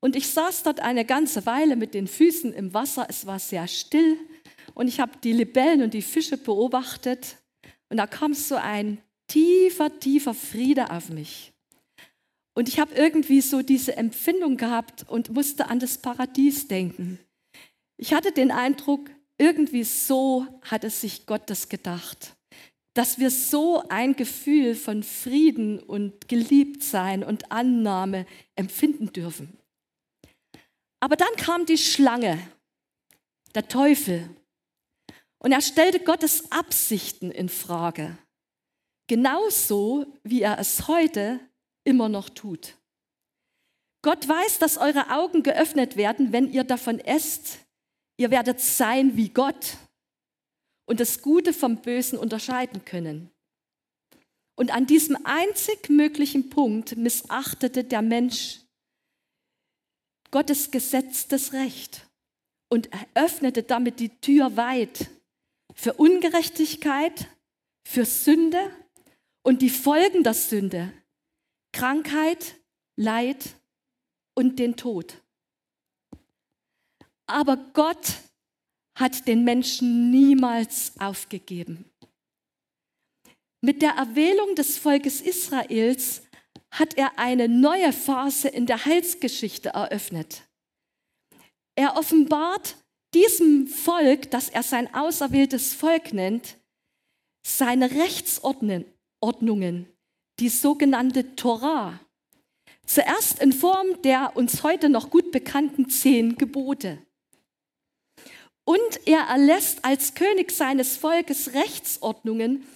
Und 0.00 0.16
ich 0.16 0.28
saß 0.28 0.62
dort 0.62 0.80
eine 0.80 1.04
ganze 1.04 1.44
Weile 1.46 1.76
mit 1.76 1.94
den 1.94 2.06
Füßen 2.06 2.52
im 2.54 2.72
Wasser. 2.72 3.06
Es 3.08 3.26
war 3.26 3.38
sehr 3.38 3.68
still 3.68 4.18
und 4.74 4.88
ich 4.88 5.00
habe 5.00 5.12
die 5.22 5.32
Libellen 5.32 5.82
und 5.82 5.94
die 5.94 6.02
Fische 6.02 6.36
beobachtet. 6.36 7.36
Und 7.88 7.98
da 7.98 8.06
kam 8.06 8.34
so 8.34 8.56
ein 8.56 8.98
tiefer, 9.28 9.98
tiefer 9.98 10.34
Friede 10.34 10.90
auf 10.90 11.10
mich. 11.10 11.52
Und 12.54 12.68
ich 12.68 12.78
habe 12.78 12.94
irgendwie 12.94 13.40
so 13.40 13.62
diese 13.62 13.96
Empfindung 13.96 14.56
gehabt 14.56 15.08
und 15.08 15.30
musste 15.30 15.68
an 15.68 15.78
das 15.78 15.98
Paradies 15.98 16.68
denken. 16.68 17.18
Ich 17.96 18.12
hatte 18.12 18.32
den 18.32 18.50
Eindruck, 18.50 19.10
irgendwie 19.38 19.84
so 19.84 20.46
hat 20.62 20.84
es 20.84 21.00
sich 21.00 21.26
Gott 21.26 21.42
das 21.46 21.68
gedacht, 21.68 22.36
dass 22.94 23.18
wir 23.18 23.30
so 23.30 23.82
ein 23.88 24.16
Gefühl 24.16 24.74
von 24.74 25.02
Frieden 25.02 25.78
und 25.78 26.28
Geliebtsein 26.28 27.24
und 27.24 27.50
Annahme 27.50 28.26
empfinden 28.54 29.12
dürfen. 29.12 29.56
Aber 31.00 31.16
dann 31.16 31.34
kam 31.36 31.64
die 31.64 31.78
Schlange, 31.78 32.38
der 33.54 33.66
Teufel, 33.66 34.28
und 35.42 35.52
er 35.52 35.60
stellte 35.60 36.00
Gottes 36.00 36.50
Absichten 36.50 37.30
in 37.30 37.48
Frage, 37.48 38.16
genauso 39.08 40.06
wie 40.22 40.42
er 40.42 40.58
es 40.58 40.88
heute 40.88 41.40
immer 41.84 42.08
noch 42.08 42.28
tut. 42.28 42.76
Gott 44.02 44.28
weiß, 44.28 44.58
dass 44.58 44.78
eure 44.78 45.10
Augen 45.10 45.42
geöffnet 45.42 45.96
werden, 45.96 46.32
wenn 46.32 46.50
ihr 46.50 46.64
davon 46.64 46.98
esst, 46.98 47.58
Ihr 48.22 48.30
werdet 48.30 48.60
sein 48.60 49.16
wie 49.16 49.30
Gott 49.30 49.78
und 50.86 51.00
das 51.00 51.22
Gute 51.22 51.52
vom 51.52 51.82
Bösen 51.82 52.18
unterscheiden 52.18 52.84
können. 52.84 53.30
Und 54.54 54.72
an 54.72 54.86
diesem 54.86 55.18
einzig 55.24 55.88
möglichen 55.88 56.50
Punkt 56.50 56.96
missachtete 56.96 57.84
der 57.84 58.00
Mensch 58.00 58.60
Gottes 60.30 60.70
gesetztes 60.70 61.52
Recht 61.52 62.06
und 62.68 62.90
öffnete 63.14 63.62
damit 63.62 63.98
die 63.98 64.10
Tür 64.20 64.56
weit 64.56 65.10
für 65.74 65.94
Ungerechtigkeit, 65.94 67.28
für 67.86 68.04
Sünde 68.04 68.70
und 69.42 69.62
die 69.62 69.70
Folgen 69.70 70.22
der 70.22 70.34
Sünde, 70.34 70.92
Krankheit, 71.72 72.60
Leid 72.96 73.56
und 74.34 74.58
den 74.58 74.76
Tod. 74.76 75.22
Aber 77.26 77.56
Gott 77.56 78.18
hat 78.94 79.26
den 79.26 79.44
Menschen 79.44 80.10
niemals 80.10 80.92
aufgegeben. 81.00 81.90
Mit 83.62 83.80
der 83.80 83.92
Erwählung 83.92 84.54
des 84.54 84.76
Volkes 84.76 85.20
Israels 85.20 86.22
hat 86.70 86.94
er 86.94 87.18
eine 87.18 87.48
neue 87.48 87.92
Phase 87.92 88.48
in 88.48 88.66
der 88.66 88.84
Heilsgeschichte 88.84 89.70
eröffnet. 89.70 90.42
Er 91.74 91.96
offenbart 91.96 92.76
diesem 93.14 93.66
Volk, 93.66 94.30
das 94.30 94.48
er 94.48 94.62
sein 94.62 94.92
auserwähltes 94.94 95.74
Volk 95.74 96.12
nennt, 96.12 96.56
seine 97.46 97.90
Rechtsordnungen, 97.90 99.86
die 100.40 100.48
sogenannte 100.48 101.34
Torah. 101.36 102.00
Zuerst 102.86 103.40
in 103.40 103.52
Form 103.52 104.00
der 104.02 104.36
uns 104.36 104.62
heute 104.62 104.88
noch 104.88 105.10
gut 105.10 105.30
bekannten 105.30 105.88
zehn 105.88 106.36
Gebote. 106.36 106.98
Und 108.64 109.06
er 109.06 109.20
erlässt 109.20 109.84
als 109.84 110.14
König 110.14 110.52
seines 110.52 110.96
Volkes 110.96 111.52
Rechtsordnungen 111.52 112.66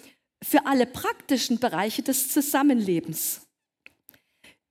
für 0.42 0.66
alle 0.66 0.86
praktischen 0.86 1.58
Bereiche 1.58 2.02
des 2.02 2.30
Zusammenlebens. 2.30 3.42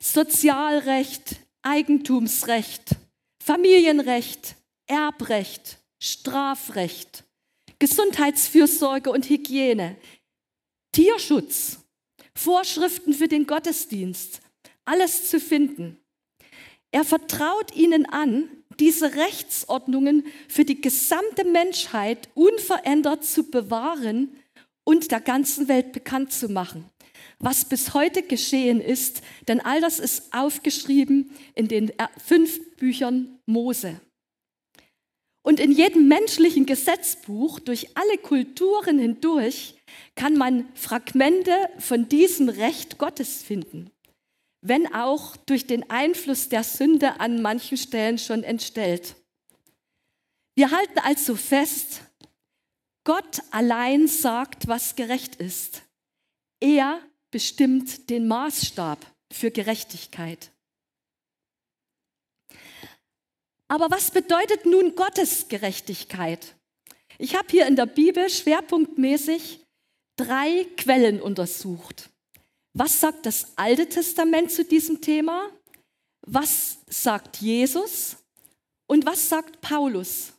Sozialrecht, 0.02 1.38
Eigentumsrecht, 1.62 2.96
Familienrecht, 3.42 4.56
Erbrecht, 4.88 5.80
Strafrecht, 6.00 7.24
Gesundheitsfürsorge 7.80 9.12
und 9.12 9.30
Hygiene, 9.30 9.98
Tierschutz, 10.92 11.80
Vorschriften 12.36 13.14
für 13.14 13.28
den 13.28 13.48
Gottesdienst, 13.48 14.42
alles 14.86 15.30
zu 15.30 15.40
finden. 15.40 15.98
Er 16.92 17.04
vertraut 17.04 17.76
ihnen 17.76 18.06
an, 18.06 18.50
diese 18.80 19.16
Rechtsordnungen 19.16 20.26
für 20.48 20.66
die 20.66 20.80
gesamte 20.82 21.46
Menschheit 21.46 22.30
unverändert 22.36 23.26
zu 23.26 23.50
bewahren 23.50 24.38
und 24.84 25.12
der 25.12 25.22
ganzen 25.22 25.68
Welt 25.68 25.92
bekannt 25.92 26.32
zu 26.32 26.50
machen. 26.50 26.90
Was 27.40 27.66
bis 27.66 27.94
heute 27.94 28.22
geschehen 28.22 28.80
ist, 28.80 29.22
denn 29.48 29.60
all 29.60 29.82
das 29.82 30.00
ist 30.00 30.34
aufgeschrieben 30.34 31.32
in 31.54 31.68
den 31.68 31.92
fünf 32.24 32.78
Büchern 32.78 33.40
Mose. 33.46 34.00
Und 35.46 35.60
in 35.60 35.72
jedem 35.72 36.08
menschlichen 36.08 36.66
Gesetzbuch 36.66 37.60
durch 37.60 37.96
alle 37.96 38.18
Kulturen 38.18 38.98
hindurch 38.98 39.76
kann 40.16 40.36
man 40.38 40.68
Fragmente 40.74 41.52
von 41.78 42.10
diesem 42.10 42.50
Recht 42.50 42.98
Gottes 42.98 43.44
finden, 43.44 43.92
wenn 44.62 44.92
auch 44.92 45.38
durch 45.38 45.68
den 45.68 45.88
Einfluss 45.92 46.50
der 46.50 46.64
Sünde 46.64 47.20
an 47.20 47.44
manchen 47.44 47.78
Stellen 47.78 48.18
schon 48.18 48.44
entstellt. 48.44 49.18
Wir 50.56 50.72
halten 50.72 50.98
also 50.98 51.36
fest, 51.36 52.02
Gott 53.04 53.44
allein 53.52 54.08
sagt, 54.08 54.68
was 54.68 54.96
gerecht 54.96 55.36
ist. 55.36 55.84
Er 56.60 57.00
bestimmt 57.30 58.10
den 58.10 58.28
Maßstab 58.28 59.06
für 59.32 59.52
Gerechtigkeit. 59.52 60.50
Aber 63.68 63.90
was 63.90 64.12
bedeutet 64.12 64.66
nun 64.66 64.96
Gottes 64.96 65.48
Gerechtigkeit? 65.48 66.56
Ich 67.18 67.36
habe 67.36 67.48
hier 67.50 67.66
in 67.66 67.76
der 67.76 67.86
Bibel 67.86 68.30
schwerpunktmäßig 68.30 69.66
drei 70.18 70.66
Quellen 70.78 71.22
untersucht. 71.22 72.10
Was 72.74 73.00
sagt 73.00 73.26
das 73.26 73.58
Alte 73.58 73.88
Testament 73.88 74.52
zu 74.52 74.66
diesem 74.66 75.02
Thema? 75.02 75.50
Was 76.28 76.80
sagt 76.88 77.38
Jesus? 77.38 78.18
Und 78.88 79.06
was 79.06 79.30
sagt 79.30 79.62
Paulus? 79.62 80.34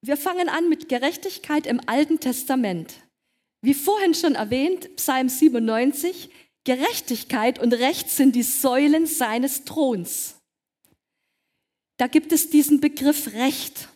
Wir 0.00 0.16
fangen 0.16 0.48
an 0.48 0.68
mit 0.68 0.88
Gerechtigkeit 0.88 1.66
im 1.66 1.80
Alten 1.86 2.20
Testament. 2.20 2.94
Wie 3.60 3.74
vorhin 3.74 4.14
schon 4.14 4.36
erwähnt, 4.36 4.94
Psalm 4.96 5.28
97, 5.28 6.30
Gerechtigkeit 6.64 7.58
und 7.58 7.72
Recht 7.72 8.08
sind 8.08 8.36
die 8.36 8.44
Säulen 8.44 9.06
seines 9.06 9.64
Throns. 9.64 10.37
Da 11.98 12.06
gibt 12.06 12.30
es 12.30 12.48
diesen 12.48 12.80
Begriff 12.80 13.32
Recht. 13.34 13.88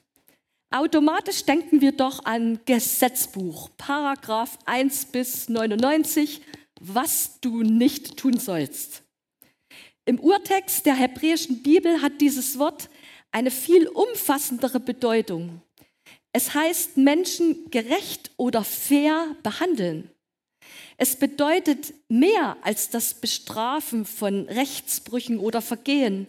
Automatisch 0.70 1.44
denken 1.44 1.80
wir 1.80 1.92
doch 1.92 2.24
an 2.24 2.58
Gesetzbuch, 2.64 3.70
Paragraph 3.76 4.58
1 4.64 5.06
bis 5.06 5.48
99, 5.48 6.40
was 6.80 7.38
du 7.40 7.62
nicht 7.62 8.16
tun 8.16 8.38
sollst. 8.38 9.04
Im 10.04 10.18
Urtext 10.18 10.84
der 10.84 10.96
hebräischen 10.96 11.62
Bibel 11.62 12.02
hat 12.02 12.20
dieses 12.20 12.58
Wort 12.58 12.90
eine 13.30 13.52
viel 13.52 13.86
umfassendere 13.86 14.80
Bedeutung. 14.80 15.62
Es 16.32 16.54
heißt 16.54 16.96
Menschen 16.96 17.70
gerecht 17.70 18.32
oder 18.36 18.64
fair 18.64 19.36
behandeln. 19.44 20.10
Es 20.96 21.14
bedeutet 21.14 21.94
mehr 22.08 22.56
als 22.62 22.90
das 22.90 23.14
Bestrafen 23.14 24.04
von 24.04 24.48
Rechtsbrüchen 24.48 25.38
oder 25.38 25.62
Vergehen. 25.62 26.26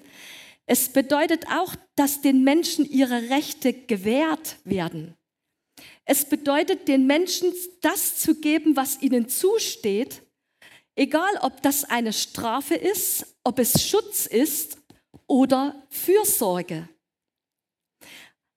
Es 0.66 0.90
bedeutet 0.90 1.48
auch, 1.48 1.76
dass 1.96 2.22
den 2.22 2.44
Menschen 2.44 2.90
ihre 2.90 3.30
Rechte 3.30 3.74
gewährt 3.74 4.58
werden. 4.64 5.16
Es 6.06 6.26
bedeutet 6.26 6.88
den 6.88 7.08
Menschen 7.08 7.54
das 7.82 8.18
zu 8.18 8.40
geben, 8.40 8.76
was 8.76 9.02
ihnen 9.02 9.30
zusteht, 9.30 10.22
egal 10.96 11.32
ob 11.42 11.62
das 11.62 11.84
eine 11.86 12.14
Strafe 12.14 12.76
ist, 12.76 13.38
ob 13.44 13.60
es 13.60 13.88
Schutz 13.88 14.26
ist 14.26 14.78
oder 15.28 15.86
Fürsorge. 15.90 16.88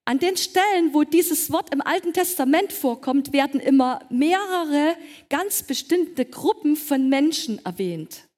An 0.05 0.21
den 0.21 0.37
Stellen, 0.37 0.95
wo 0.95 1.03
dieses 1.03 1.51
Wort 1.51 1.75
im 1.75 1.81
Alten 1.81 2.12
Testament 2.12 2.73
vorkommt, 2.73 3.33
werden 3.33 3.59
immer 3.59 4.07
mehrere 4.09 4.97
ganz 5.29 5.64
bestimmte 5.64 6.25
Gruppen 6.25 6.77
von 6.77 7.09
Menschen 7.09 7.64
erwähnt. 7.64 8.29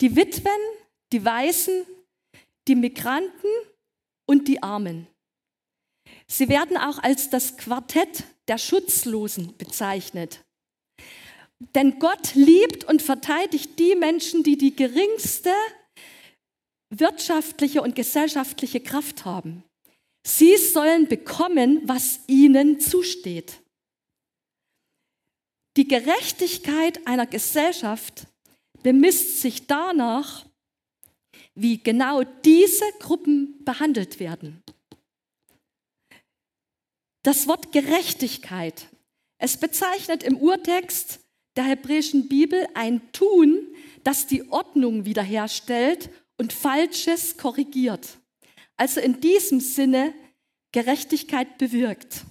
Die 0.00 0.16
Witwen, 0.16 0.58
die 1.12 1.24
Waisen, 1.24 1.86
die 2.68 2.74
Migranten 2.74 3.48
und 4.26 4.46
die 4.46 4.62
Armen. 4.62 5.06
Sie 6.26 6.48
werden 6.48 6.76
auch 6.76 6.98
als 6.98 7.30
das 7.30 7.56
Quartett 7.56 8.24
der 8.46 8.58
Schutzlosen 8.58 9.56
bezeichnet. 9.56 10.44
Denn 11.74 11.98
Gott 11.98 12.34
liebt 12.34 12.84
und 12.84 13.02
verteidigt 13.02 13.78
die 13.78 13.94
Menschen, 13.94 14.42
die 14.42 14.56
die 14.56 14.76
geringste 14.76 15.52
wirtschaftliche 16.90 17.82
und 17.82 17.94
gesellschaftliche 17.94 18.80
Kraft 18.80 19.24
haben. 19.24 19.64
Sie 20.26 20.56
sollen 20.56 21.08
bekommen, 21.08 21.80
was 21.84 22.20
ihnen 22.26 22.80
zusteht. 22.80 23.60
Die 25.76 25.88
Gerechtigkeit 25.88 27.06
einer 27.06 27.26
Gesellschaft 27.26 28.26
bemisst 28.82 29.40
sich 29.40 29.66
danach, 29.66 30.47
wie 31.60 31.82
genau 31.82 32.22
diese 32.44 32.84
Gruppen 33.00 33.64
behandelt 33.64 34.20
werden. 34.20 34.62
Das 37.22 37.46
Wort 37.46 37.72
Gerechtigkeit, 37.72 38.86
es 39.38 39.56
bezeichnet 39.56 40.22
im 40.22 40.36
Urtext 40.36 41.20
der 41.56 41.64
hebräischen 41.64 42.28
Bibel 42.28 42.66
ein 42.74 43.12
Tun, 43.12 43.66
das 44.04 44.26
die 44.26 44.50
Ordnung 44.50 45.04
wiederherstellt 45.04 46.10
und 46.36 46.52
Falsches 46.52 47.36
korrigiert 47.36 48.18
also 48.78 49.00
in 49.00 49.20
diesem 49.20 49.60
Sinne 49.60 50.14
Gerechtigkeit 50.72 51.58
bewirkt. 51.58 52.24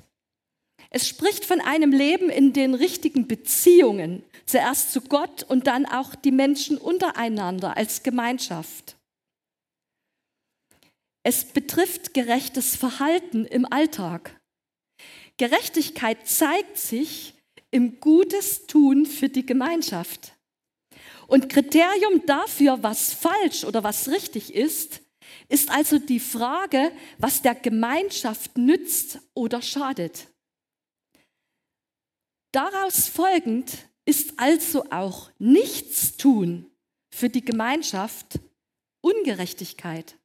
Es 0.89 1.07
spricht 1.07 1.45
von 1.45 1.59
einem 1.59 1.91
Leben 1.91 2.29
in 2.29 2.53
den 2.53 2.73
richtigen 2.73 3.27
Beziehungen, 3.27 4.23
zuerst 4.45 4.93
zu 4.93 5.01
Gott 5.01 5.43
und 5.43 5.67
dann 5.67 5.85
auch 5.85 6.15
die 6.15 6.31
Menschen 6.31 6.77
untereinander 6.77 7.75
als 7.75 8.01
Gemeinschaft. 8.01 8.95
Es 11.29 11.43
betrifft 11.43 12.13
gerechtes 12.13 12.77
Verhalten 12.77 13.43
im 13.43 13.69
Alltag. 13.69 14.39
Gerechtigkeit 15.35 16.25
zeigt 16.25 16.77
sich 16.77 17.33
im 17.69 17.99
Gutes 17.99 18.65
tun 18.65 19.05
für 19.05 19.27
die 19.27 19.45
Gemeinschaft. 19.45 20.31
Und 21.27 21.49
Kriterium 21.49 22.25
dafür, 22.25 22.81
was 22.81 23.11
falsch 23.11 23.65
oder 23.65 23.83
was 23.83 24.07
richtig 24.07 24.55
ist, 24.55 25.01
ist 25.49 25.69
also 25.69 25.99
die 25.99 26.21
Frage, 26.21 26.93
was 27.17 27.41
der 27.41 27.55
Gemeinschaft 27.55 28.57
nützt 28.57 29.19
oder 29.33 29.61
schadet. 29.61 30.27
Daraus 32.53 33.09
folgend 33.09 33.89
ist 34.05 34.39
also 34.39 34.89
auch 34.91 35.29
Nichtstun 35.39 36.71
für 37.13 37.27
die 37.27 37.43
Gemeinschaft 37.43 38.39
Ungerechtigkeit. 39.01 40.17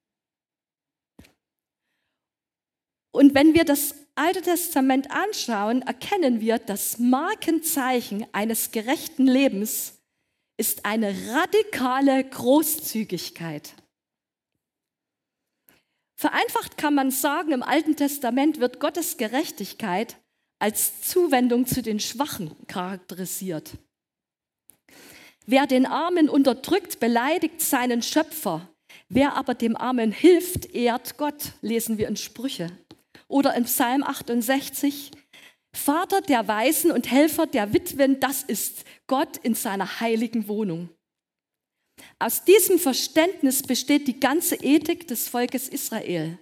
Und 3.13 3.35
wenn 3.35 3.55
wir 3.55 3.65
das 3.65 3.95
Alte 4.15 4.43
Testament 4.43 5.11
anschauen, 5.11 5.83
erkennen 5.83 6.41
wir, 6.41 6.59
das 6.59 6.99
Markenzeichen 6.99 8.27
eines 8.33 8.71
gerechten 8.71 9.27
Lebens 9.27 9.99
ist 10.59 10.85
eine 10.85 11.15
radikale 11.29 12.23
Großzügigkeit. 12.25 13.75
Vereinfacht 16.15 16.77
kann 16.77 16.95
man 16.95 17.11
sagen, 17.11 17.53
im 17.53 17.63
Alten 17.63 17.97
Testament 17.97 18.61
wird 18.61 18.81
Gottes 18.81 19.17
Gerechtigkeit 19.17 20.17
als 20.59 21.01
Zuwendung 21.03 21.67
zu 21.67 21.83
den 21.83 21.99
Schwachen 21.99 22.55
charakterisiert. 22.69 23.73
Wer 25.47 25.67
den 25.67 25.87
Armen 25.87 26.29
unterdrückt, 26.29 27.01
beleidigt 27.01 27.61
seinen 27.61 28.03
Schöpfer. 28.03 28.69
Wer 29.09 29.35
aber 29.35 29.55
dem 29.55 29.77
Armen 29.77 30.13
hilft, 30.13 30.67
ehrt 30.67 31.17
Gott, 31.19 31.53
lesen 31.61 31.99
wir 31.99 32.07
in 32.07 32.17
Sprüche. 32.17 32.71
Oder 33.33 33.55
in 33.55 33.65
Psalm 33.65 34.03
68, 34.03 35.11
Vater 35.75 36.21
der 36.21 36.47
Weisen 36.49 36.93
und 36.93 37.11
Helfer 37.11 37.47
der 37.47 37.73
Witwen, 37.73 38.21
das 38.21 38.43
ist 38.43 38.85
Gott 39.07 39.39
in 39.39 39.55
seiner 39.55 40.01
heiligen 40.01 40.49
Wohnung. 40.49 40.91
Aus 42.19 42.45
diesem 42.45 42.79
Verständnis 42.79 43.63
besteht 43.63 44.07
die 44.07 44.21
ganze 44.21 44.57
Ethik 44.57 45.09
des 45.09 45.31
Volkes 45.31 45.69
Israel. 45.69 46.39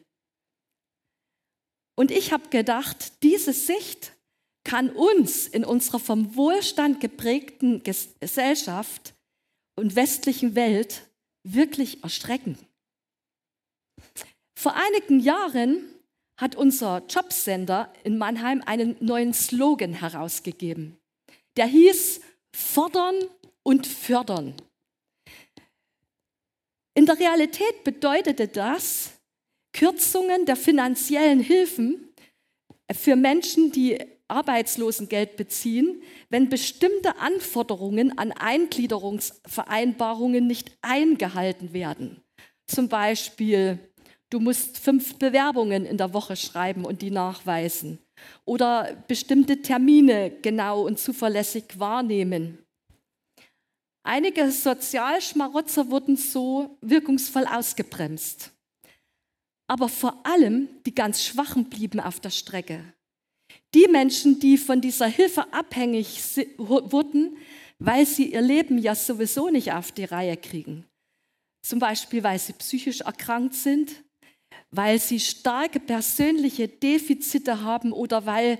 Und 1.96 2.10
ich 2.10 2.32
habe 2.32 2.48
gedacht, 2.48 3.22
diese 3.22 3.52
Sicht 3.52 4.12
kann 4.64 4.90
uns 4.90 5.46
in 5.46 5.64
unserer 5.64 6.00
vom 6.00 6.34
Wohlstand 6.34 7.00
geprägten 7.00 7.84
Gesellschaft 7.84 9.14
und 9.76 9.94
westlichen 9.94 10.56
Welt 10.56 11.08
wirklich 11.44 12.02
erstrecken. 12.02 12.58
Vor 14.58 14.74
einigen 14.74 15.20
Jahren 15.20 15.99
hat 16.40 16.56
unser 16.56 17.02
Jobsender 17.06 17.92
in 18.02 18.16
Mannheim 18.16 18.62
einen 18.64 18.96
neuen 19.00 19.34
Slogan 19.34 19.92
herausgegeben. 19.92 20.96
Der 21.56 21.66
hieß 21.66 22.22
Fordern 22.52 23.16
und 23.62 23.86
Fördern. 23.86 24.54
In 26.94 27.06
der 27.06 27.18
Realität 27.18 27.84
bedeutete 27.84 28.48
das 28.48 29.12
Kürzungen 29.72 30.46
der 30.46 30.56
finanziellen 30.56 31.40
Hilfen 31.40 32.12
für 32.92 33.16
Menschen, 33.16 33.70
die 33.70 33.98
Arbeitslosengeld 34.26 35.36
beziehen, 35.36 36.02
wenn 36.28 36.48
bestimmte 36.48 37.18
Anforderungen 37.18 38.16
an 38.16 38.32
Eingliederungsvereinbarungen 38.32 40.46
nicht 40.46 40.76
eingehalten 40.82 41.72
werden. 41.72 42.22
Zum 42.66 42.88
Beispiel, 42.88 43.78
du 44.30 44.40
musst 44.40 44.78
fünf 44.78 45.16
Bewerbungen 45.16 45.84
in 45.84 45.98
der 45.98 46.14
Woche 46.14 46.36
schreiben 46.36 46.84
und 46.84 47.02
die 47.02 47.10
nachweisen 47.10 47.98
oder 48.44 48.96
bestimmte 49.08 49.60
Termine 49.60 50.30
genau 50.42 50.82
und 50.86 50.98
zuverlässig 50.98 51.78
wahrnehmen. 51.78 52.58
Einige 54.02 54.50
Sozialschmarotzer 54.50 55.90
wurden 55.90 56.16
so 56.16 56.78
wirkungsvoll 56.80 57.44
ausgebremst. 57.44 58.50
Aber 59.66 59.88
vor 59.88 60.26
allem 60.26 60.68
die 60.86 60.94
ganz 60.94 61.22
Schwachen 61.22 61.66
blieben 61.66 62.00
auf 62.00 62.18
der 62.18 62.30
Strecke. 62.30 62.82
Die 63.74 63.86
Menschen, 63.88 64.40
die 64.40 64.58
von 64.58 64.80
dieser 64.80 65.06
Hilfe 65.06 65.52
abhängig 65.52 66.18
wurden, 66.56 67.36
weil 67.78 68.04
sie 68.04 68.32
ihr 68.32 68.40
Leben 68.40 68.78
ja 68.78 68.94
sowieso 68.94 69.48
nicht 69.48 69.72
auf 69.72 69.92
die 69.92 70.04
Reihe 70.04 70.36
kriegen. 70.36 70.86
Zum 71.62 71.78
Beispiel, 71.78 72.22
weil 72.22 72.38
sie 72.38 72.52
psychisch 72.54 73.02
erkrankt 73.02 73.54
sind, 73.54 74.02
weil 74.70 74.98
sie 74.98 75.20
starke 75.20 75.80
persönliche 75.80 76.68
Defizite 76.68 77.62
haben 77.62 77.92
oder 77.92 78.26
weil 78.26 78.58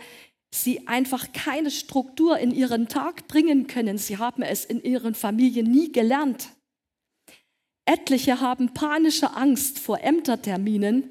sie 0.53 0.89
einfach 0.89 1.33
keine 1.33 1.71
Struktur 1.71 2.39
in 2.39 2.51
ihren 2.51 2.89
Tag 2.89 3.29
bringen 3.29 3.67
können. 3.67 3.99
Sie 3.99 4.19
haben 4.19 4.43
es 4.43 4.65
in 4.65 4.83
ihren 4.83 5.15
Familien 5.15 5.71
nie 5.71 5.93
gelernt. 5.93 6.49
Etliche 7.85 8.41
haben 8.41 8.75
panische 8.75 9.37
Angst 9.37 9.79
vor 9.79 10.01
Ämterterminen, 10.01 11.11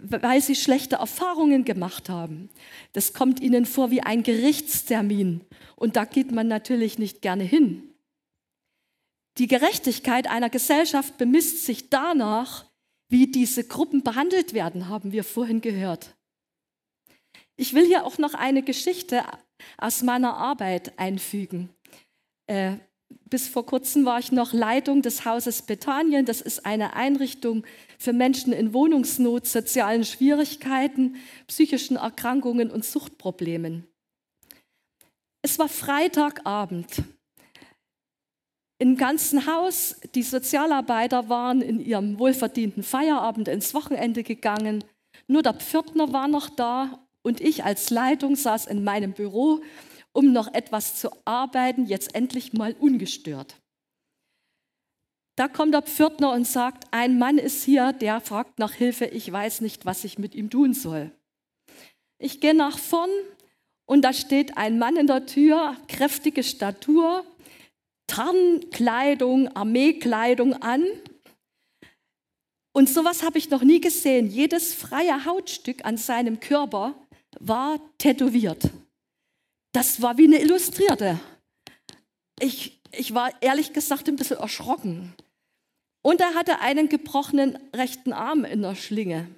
weil 0.00 0.40
sie 0.40 0.54
schlechte 0.54 0.96
Erfahrungen 0.96 1.64
gemacht 1.64 2.08
haben. 2.08 2.50
Das 2.92 3.12
kommt 3.12 3.40
ihnen 3.40 3.66
vor 3.66 3.90
wie 3.90 4.00
ein 4.00 4.22
Gerichtstermin 4.22 5.42
und 5.76 5.96
da 5.96 6.04
geht 6.04 6.32
man 6.32 6.48
natürlich 6.48 6.98
nicht 6.98 7.22
gerne 7.22 7.44
hin. 7.44 7.82
Die 9.38 9.46
Gerechtigkeit 9.46 10.28
einer 10.28 10.50
Gesellschaft 10.50 11.16
bemisst 11.16 11.64
sich 11.64 11.90
danach, 11.90 12.67
wie 13.08 13.26
diese 13.26 13.64
Gruppen 13.64 14.02
behandelt 14.02 14.52
werden, 14.52 14.88
haben 14.88 15.12
wir 15.12 15.24
vorhin 15.24 15.60
gehört. 15.60 16.14
Ich 17.56 17.74
will 17.74 17.86
hier 17.86 18.04
auch 18.04 18.18
noch 18.18 18.34
eine 18.34 18.62
Geschichte 18.62 19.24
aus 19.76 20.02
meiner 20.02 20.36
Arbeit 20.36 20.98
einfügen. 20.98 21.70
Äh, 22.46 22.76
bis 23.30 23.48
vor 23.48 23.64
kurzem 23.66 24.04
war 24.04 24.18
ich 24.18 24.32
noch 24.32 24.52
Leitung 24.52 25.02
des 25.02 25.24
Hauses 25.24 25.62
Bethanien. 25.62 26.24
Das 26.24 26.40
ist 26.40 26.66
eine 26.66 26.94
Einrichtung 26.94 27.66
für 27.98 28.12
Menschen 28.12 28.52
in 28.52 28.72
Wohnungsnot, 28.72 29.46
sozialen 29.46 30.04
Schwierigkeiten, 30.04 31.16
psychischen 31.46 31.96
Erkrankungen 31.96 32.70
und 32.70 32.84
Suchtproblemen. 32.84 33.86
Es 35.42 35.58
war 35.58 35.68
Freitagabend. 35.68 37.02
Im 38.78 38.96
ganzen 38.96 39.46
Haus, 39.46 39.96
die 40.14 40.22
Sozialarbeiter 40.22 41.28
waren 41.28 41.62
in 41.62 41.80
ihrem 41.80 42.18
wohlverdienten 42.18 42.82
Feierabend 42.82 43.48
ins 43.48 43.74
Wochenende 43.74 44.22
gegangen. 44.22 44.84
Nur 45.26 45.42
der 45.42 45.54
Pförtner 45.54 46.12
war 46.12 46.28
noch 46.28 46.48
da 46.48 47.06
und 47.22 47.40
ich 47.40 47.64
als 47.64 47.90
Leitung 47.90 48.36
saß 48.36 48.66
in 48.66 48.84
meinem 48.84 49.12
Büro 49.12 49.62
um 50.18 50.32
noch 50.32 50.52
etwas 50.52 50.96
zu 50.96 51.10
arbeiten, 51.24 51.86
jetzt 51.86 52.14
endlich 52.16 52.52
mal 52.52 52.74
ungestört. 52.80 53.54
Da 55.36 55.46
kommt 55.46 55.72
der 55.72 55.82
Pförtner 55.82 56.32
und 56.32 56.44
sagt, 56.44 56.86
ein 56.90 57.20
Mann 57.20 57.38
ist 57.38 57.62
hier, 57.62 57.92
der 57.92 58.20
fragt 58.20 58.58
nach 58.58 58.72
Hilfe, 58.72 59.04
ich 59.04 59.30
weiß 59.30 59.60
nicht, 59.60 59.86
was 59.86 60.02
ich 60.02 60.18
mit 60.18 60.34
ihm 60.34 60.50
tun 60.50 60.74
soll. 60.74 61.12
Ich 62.18 62.40
gehe 62.40 62.54
nach 62.54 62.78
vorn 62.78 63.10
und 63.86 64.02
da 64.02 64.12
steht 64.12 64.56
ein 64.56 64.80
Mann 64.80 64.96
in 64.96 65.06
der 65.06 65.26
Tür, 65.26 65.76
kräftige 65.86 66.42
Statur, 66.42 67.24
Tarnkleidung, 68.08 69.48
Armeekleidung 69.54 70.54
an. 70.54 70.84
Und 72.72 72.88
sowas 72.88 73.22
habe 73.22 73.38
ich 73.38 73.50
noch 73.50 73.62
nie 73.62 73.80
gesehen. 73.80 74.28
Jedes 74.28 74.74
freie 74.74 75.24
Hautstück 75.24 75.84
an 75.84 75.96
seinem 75.96 76.40
Körper 76.40 76.94
war 77.38 77.78
tätowiert. 77.98 78.70
Das 79.72 80.02
war 80.02 80.18
wie 80.18 80.24
eine 80.24 80.40
Illustrierte. 80.40 81.20
Ich, 82.40 82.80
ich 82.92 83.14
war 83.14 83.30
ehrlich 83.42 83.72
gesagt 83.72 84.08
ein 84.08 84.16
bisschen 84.16 84.38
erschrocken. 84.38 85.14
Und 86.02 86.20
er 86.20 86.34
hatte 86.34 86.60
einen 86.60 86.88
gebrochenen 86.88 87.58
rechten 87.74 88.12
Arm 88.12 88.44
in 88.44 88.62
der 88.62 88.74
Schlinge. 88.74 89.28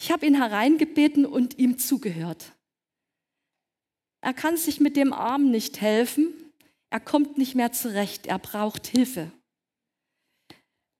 Ich 0.00 0.12
habe 0.12 0.26
ihn 0.26 0.36
hereingebeten 0.36 1.26
und 1.26 1.58
ihm 1.58 1.78
zugehört. 1.78 2.52
Er 4.20 4.34
kann 4.34 4.56
sich 4.56 4.80
mit 4.80 4.96
dem 4.96 5.12
Arm 5.12 5.50
nicht 5.50 5.80
helfen. 5.80 6.47
Er 6.90 7.00
kommt 7.00 7.38
nicht 7.38 7.54
mehr 7.54 7.72
zurecht. 7.72 8.26
Er 8.26 8.38
braucht 8.38 8.86
Hilfe. 8.86 9.30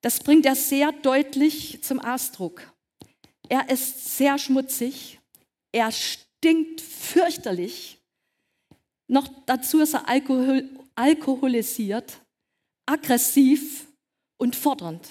Das 0.00 0.20
bringt 0.20 0.46
er 0.46 0.54
sehr 0.54 0.92
deutlich 0.92 1.82
zum 1.82 1.98
Ausdruck. 1.98 2.72
Er 3.48 3.70
ist 3.70 4.16
sehr 4.16 4.38
schmutzig. 4.38 5.18
Er 5.72 5.90
stinkt 5.90 6.80
fürchterlich. 6.80 7.98
Noch 9.08 9.28
dazu 9.46 9.80
ist 9.80 9.94
er 9.94 10.08
alkohol, 10.08 10.68
alkoholisiert, 10.94 12.20
aggressiv 12.86 13.86
und 14.36 14.54
fordernd. 14.54 15.08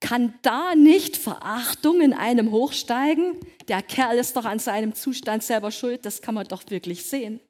Kann 0.00 0.34
da 0.42 0.74
nicht 0.74 1.16
Verachtung 1.16 2.00
in 2.00 2.12
einem 2.12 2.50
hochsteigen? 2.50 3.38
Der 3.68 3.82
Kerl 3.82 4.18
ist 4.18 4.36
doch 4.36 4.44
an 4.44 4.58
seinem 4.58 4.94
Zustand 4.94 5.42
selber 5.42 5.70
schuld, 5.70 6.04
das 6.04 6.22
kann 6.22 6.34
man 6.34 6.46
doch 6.46 6.62
wirklich 6.68 7.04
sehen. 7.04 7.40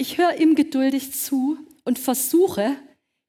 Ich 0.00 0.16
höre 0.16 0.40
ihm 0.40 0.54
geduldig 0.54 1.12
zu 1.12 1.58
und 1.84 1.98
versuche, 1.98 2.74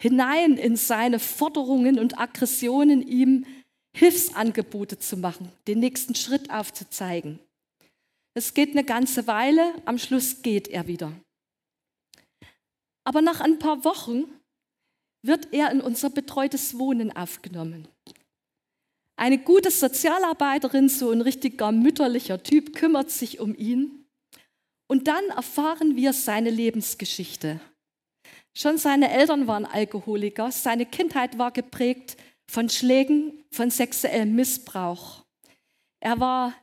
hinein 0.02 0.56
in 0.56 0.78
seine 0.78 1.20
Forderungen 1.20 2.00
und 2.00 2.18
Aggressionen 2.18 3.06
ihm 3.06 3.46
Hilfsangebote 3.94 4.98
zu 4.98 5.18
machen, 5.18 5.52
den 5.68 5.80
nächsten 5.80 6.16
Schritt 6.16 6.50
aufzuzeigen. 6.50 7.40
Es 8.36 8.54
geht 8.54 8.72
eine 8.72 8.86
ganze 8.86 9.28
Weile, 9.28 9.74
am 9.84 9.98
Schluss 9.98 10.44
geht 10.44 10.70
er 10.70 10.88
wieder. 10.88 11.12
Aber 13.04 13.22
nach 13.22 13.42
ein 13.42 13.60
paar 13.60 13.84
Wochen 13.84 14.24
wird 15.24 15.52
er 15.52 15.72
in 15.72 15.82
unser 15.82 16.10
betreutes 16.10 16.80
Wohnen 16.80 17.14
aufgenommen. 17.14 17.90
Eine 19.18 19.40
gute 19.40 19.72
Sozialarbeiterin, 19.72 20.88
so 20.88 21.12
ein 21.12 21.20
richtiger 21.20 21.74
mütterlicher 21.74 22.42
Typ, 22.42 22.74
kümmert 22.74 23.12
sich 23.12 23.42
um 23.42 23.54
ihn. 23.56 24.01
Und 24.92 25.08
dann 25.08 25.30
erfahren 25.30 25.96
wir 25.96 26.12
seine 26.12 26.50
Lebensgeschichte. 26.50 27.62
Schon 28.54 28.78
seine 28.78 29.10
Eltern 29.10 29.48
waren 29.48 29.66
Alkoholiker, 29.66 30.52
seine 30.52 30.86
Kindheit 30.86 31.38
war 31.38 31.52
geprägt 31.52 32.18
von 32.52 32.68
Schlägen, 32.68 33.42
von 33.52 33.72
sexuellem 33.72 34.36
Missbrauch. 34.36 35.24
Er 36.02 36.20
war 36.20 36.54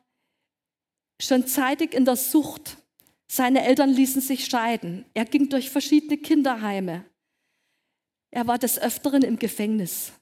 schon 1.18 1.46
zeitig 1.46 1.94
in 1.94 2.04
der 2.04 2.16
Sucht. 2.16 2.76
Seine 3.32 3.64
Eltern 3.64 3.88
ließen 3.88 4.20
sich 4.20 4.44
scheiden. 4.44 5.06
Er 5.14 5.24
ging 5.24 5.48
durch 5.48 5.70
verschiedene 5.70 6.18
Kinderheime. 6.18 7.06
Er 8.30 8.46
war 8.46 8.58
des 8.58 8.78
Öfteren 8.78 9.22
im 9.22 9.38
Gefängnis. 9.38 10.12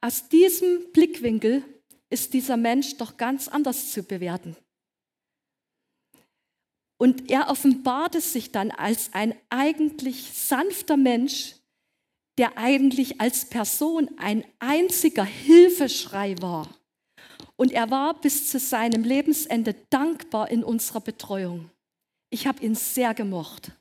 Aus 0.00 0.28
diesem 0.28 0.90
Blickwinkel 0.92 1.62
ist 2.10 2.34
dieser 2.34 2.56
Mensch 2.56 2.96
doch 2.96 3.16
ganz 3.16 3.46
anders 3.46 3.92
zu 3.92 4.02
bewerten. 4.02 4.56
Und 6.98 7.30
er 7.30 7.48
offenbarte 7.50 8.20
sich 8.20 8.52
dann 8.52 8.70
als 8.70 9.12
ein 9.12 9.34
eigentlich 9.50 10.32
sanfter 10.32 10.96
Mensch, 10.96 11.56
der 12.38 12.56
eigentlich 12.56 13.20
als 13.20 13.46
Person 13.46 14.10
ein 14.18 14.44
einziger 14.58 15.24
Hilfeschrei 15.24 16.36
war. 16.40 16.68
Und 17.56 17.72
er 17.72 17.90
war 17.90 18.20
bis 18.20 18.50
zu 18.50 18.58
seinem 18.58 19.04
Lebensende 19.04 19.74
dankbar 19.90 20.50
in 20.50 20.62
unserer 20.62 21.00
Betreuung. 21.00 21.70
Ich 22.30 22.46
habe 22.46 22.62
ihn 22.62 22.74
sehr 22.74 23.14
gemocht. 23.14 23.72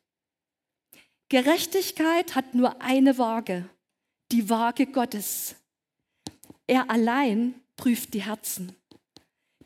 Gerechtigkeit 1.30 2.36
hat 2.36 2.54
nur 2.54 2.82
eine 2.82 3.18
Waage, 3.18 3.68
die 4.32 4.50
Waage 4.50 4.86
Gottes. 4.86 5.56
Er 6.68 6.90
allein 6.90 7.56
prüft 7.76 8.14
die 8.14 8.22
Herzen. 8.22 8.76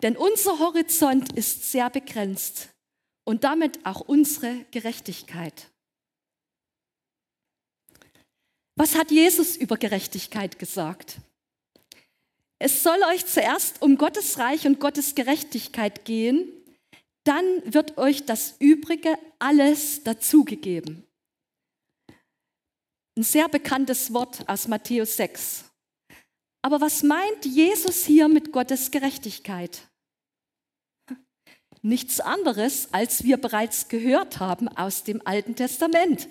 Denn 0.02 0.16
unser 0.16 0.60
Horizont 0.60 1.34
ist 1.34 1.72
sehr 1.72 1.90
begrenzt 1.90 2.70
und 3.30 3.44
damit 3.44 3.86
auch 3.86 4.02
unsere 4.02 4.66
Gerechtigkeit. 4.72 5.70
Was 8.76 8.96
hat 8.96 9.12
Jesus 9.12 9.56
über 9.56 9.78
Gerechtigkeit 9.78 10.58
gesagt? 10.58 11.18
Es 12.58 12.82
soll 12.82 12.98
euch 13.14 13.28
zuerst 13.28 13.84
um 13.84 14.00
Gottes 14.00 14.40
Reich 14.40 14.66
und 14.66 14.80
Gottes 14.80 15.14
Gerechtigkeit 15.14 16.06
gehen, 16.06 16.52
dann 17.24 17.46
wird 17.72 18.00
euch 18.00 18.26
das 18.26 18.56
Übrige 18.58 19.16
alles 19.38 20.04
dazugegeben. 20.04 21.06
Ein 23.16 23.22
sehr 23.22 23.48
bekanntes 23.48 24.12
Wort 24.12 24.50
aus 24.50 24.68
Matthäus 24.68 25.18
6. 25.18 25.66
Aber 26.64 26.82
was 26.82 27.04
meint 27.04 27.46
Jesus 27.46 28.06
hier 28.06 28.28
mit 28.28 28.52
Gottes 28.52 28.90
Gerechtigkeit? 28.90 29.89
Nichts 31.82 32.20
anderes, 32.20 32.90
als 32.92 33.24
wir 33.24 33.38
bereits 33.38 33.88
gehört 33.88 34.40
haben 34.40 34.68
aus 34.68 35.04
dem 35.04 35.22
Alten 35.26 35.56
Testament. 35.56 36.28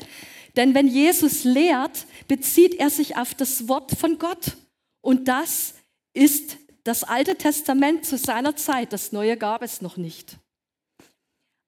Denn 0.57 0.75
wenn 0.75 0.89
Jesus 0.89 1.45
lehrt, 1.45 2.07
bezieht 2.27 2.75
er 2.75 2.91
sich 2.91 3.17
auf 3.17 3.35
das 3.35 3.69
Wort 3.69 3.93
von 3.93 4.19
Gott. 4.19 4.57
Und 5.01 5.29
das 5.29 5.75
ist 6.13 6.57
das 6.85 7.05
Alte 7.05 7.37
Testament 7.37 8.05
zu 8.05 8.19
seiner 8.19 8.57
Zeit. 8.57 8.93
Das 8.93 9.13
Neue 9.13 9.37
gab 9.37 9.63
es 9.63 9.81
noch 9.81 9.97
nicht. 9.97 10.37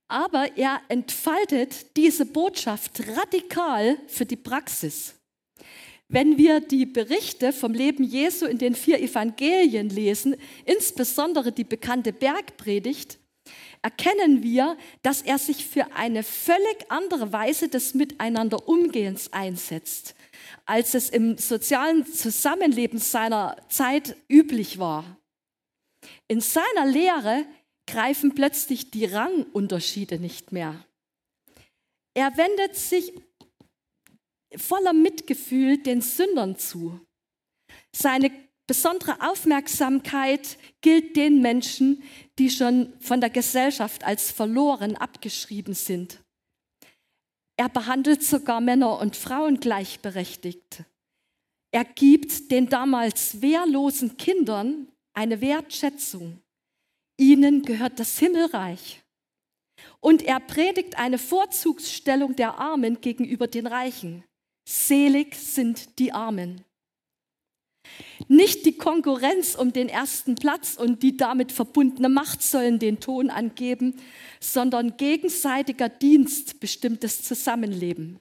Aber 0.08 0.56
er 0.56 0.80
entfaltet 0.88 1.96
diese 1.96 2.26
Botschaft 2.26 3.00
radikal 3.16 3.96
für 4.08 4.26
die 4.26 4.36
Praxis. 4.36 5.14
Wenn 6.08 6.36
wir 6.36 6.58
die 6.58 6.86
Berichte 6.86 7.52
vom 7.52 7.72
Leben 7.72 8.02
Jesu 8.02 8.44
in 8.46 8.58
den 8.58 8.74
vier 8.74 9.00
Evangelien 9.00 9.88
lesen, 9.88 10.34
insbesondere 10.64 11.52
die 11.52 11.62
bekannte 11.62 12.12
Bergpredigt, 12.12 13.19
erkennen 13.82 14.42
wir, 14.42 14.76
dass 15.02 15.22
er 15.22 15.38
sich 15.38 15.66
für 15.66 15.92
eine 15.94 16.22
völlig 16.22 16.90
andere 16.90 17.32
Weise 17.32 17.68
des 17.68 17.94
Miteinanderumgehens 17.94 19.32
einsetzt, 19.32 20.14
als 20.66 20.94
es 20.94 21.10
im 21.10 21.38
sozialen 21.38 22.06
Zusammenleben 22.06 22.98
seiner 22.98 23.56
Zeit 23.68 24.16
üblich 24.28 24.78
war. 24.78 25.16
In 26.28 26.40
seiner 26.40 26.86
Lehre 26.86 27.46
greifen 27.86 28.34
plötzlich 28.34 28.90
die 28.90 29.06
Rangunterschiede 29.06 30.18
nicht 30.18 30.52
mehr. 30.52 30.84
Er 32.14 32.36
wendet 32.36 32.76
sich 32.76 33.12
voller 34.56 34.92
Mitgefühl 34.92 35.78
den 35.78 36.00
Sündern 36.00 36.56
zu. 36.56 37.00
Seine 37.94 38.30
besondere 38.66 39.16
Aufmerksamkeit 39.20 40.56
gilt 40.80 41.16
den 41.16 41.40
Menschen, 41.40 42.02
die 42.40 42.48
schon 42.48 42.94
von 43.00 43.20
der 43.20 43.28
Gesellschaft 43.28 44.02
als 44.02 44.30
verloren 44.30 44.96
abgeschrieben 44.96 45.74
sind. 45.74 46.20
Er 47.58 47.68
behandelt 47.68 48.22
sogar 48.22 48.62
Männer 48.62 48.98
und 48.98 49.14
Frauen 49.14 49.60
gleichberechtigt. 49.60 50.84
Er 51.70 51.84
gibt 51.84 52.50
den 52.50 52.70
damals 52.70 53.42
wehrlosen 53.42 54.16
Kindern 54.16 54.90
eine 55.12 55.42
Wertschätzung. 55.42 56.40
Ihnen 57.18 57.60
gehört 57.60 58.00
das 58.00 58.18
Himmelreich. 58.18 59.02
Und 60.00 60.22
er 60.22 60.40
predigt 60.40 60.98
eine 60.98 61.18
Vorzugsstellung 61.18 62.36
der 62.36 62.58
Armen 62.58 63.02
gegenüber 63.02 63.48
den 63.48 63.66
Reichen. 63.66 64.24
Selig 64.66 65.34
sind 65.34 65.98
die 65.98 66.12
Armen. 66.12 66.64
Nicht 68.28 68.66
die 68.66 68.76
Konkurrenz 68.76 69.54
um 69.54 69.72
den 69.72 69.88
ersten 69.88 70.34
Platz 70.34 70.76
und 70.76 71.02
die 71.02 71.16
damit 71.16 71.52
verbundene 71.52 72.08
Macht 72.08 72.42
sollen 72.42 72.78
den 72.78 73.00
Ton 73.00 73.30
angeben, 73.30 73.94
sondern 74.40 74.96
gegenseitiger 74.96 75.88
Dienst 75.88 76.60
bestimmt 76.60 77.02
das 77.02 77.22
Zusammenleben. 77.22 78.20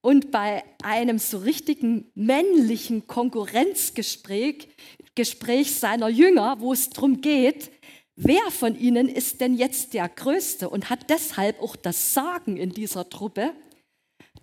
Und 0.00 0.30
bei 0.30 0.64
einem 0.82 1.18
so 1.18 1.38
richtigen 1.38 2.10
männlichen 2.14 3.06
Konkurrenzgespräch 3.06 4.68
Gespräch 5.16 5.74
seiner 5.74 6.08
Jünger, 6.08 6.60
wo 6.60 6.72
es 6.72 6.90
darum 6.90 7.20
geht, 7.20 7.70
wer 8.14 8.50
von 8.50 8.78
ihnen 8.78 9.08
ist 9.08 9.40
denn 9.40 9.56
jetzt 9.56 9.94
der 9.94 10.08
Größte 10.08 10.68
und 10.68 10.90
hat 10.90 11.10
deshalb 11.10 11.60
auch 11.60 11.74
das 11.74 12.14
Sagen 12.14 12.56
in 12.56 12.70
dieser 12.70 13.08
Truppe, 13.08 13.52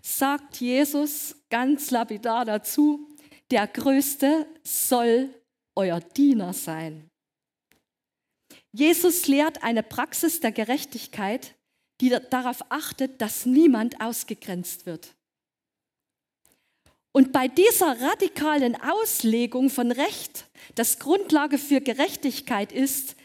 sagt 0.02 0.58
Jesus 0.58 1.36
ganz 1.49 1.91
lapidar 1.91 2.43
dazu, 2.43 3.08
der 3.51 3.67
Größte 3.67 4.47
soll 4.63 5.34
euer 5.75 5.99
Diener 5.99 6.53
sein. 6.53 7.10
Jesus 8.71 9.27
lehrt 9.27 9.63
eine 9.63 9.84
Praxis 9.84 10.39
der 10.39 10.51
Gerechtigkeit, 10.51 11.56
die 12.01 12.10
darauf 12.10 12.63
achtet, 12.69 13.21
dass 13.21 13.45
niemand 13.45 14.01
ausgegrenzt 14.01 14.86
wird. 14.86 15.15
Und 17.15 17.32
bei 17.32 17.47
dieser 17.47 18.01
radikalen 18.01 18.75
Auslegung 18.75 19.69
von 19.69 19.91
Recht, 19.91 20.49
das 20.73 20.97
Grundlage 20.97 21.60
für 21.60 21.79
Gerechtigkeit 21.79 22.71
ist, 22.71 23.15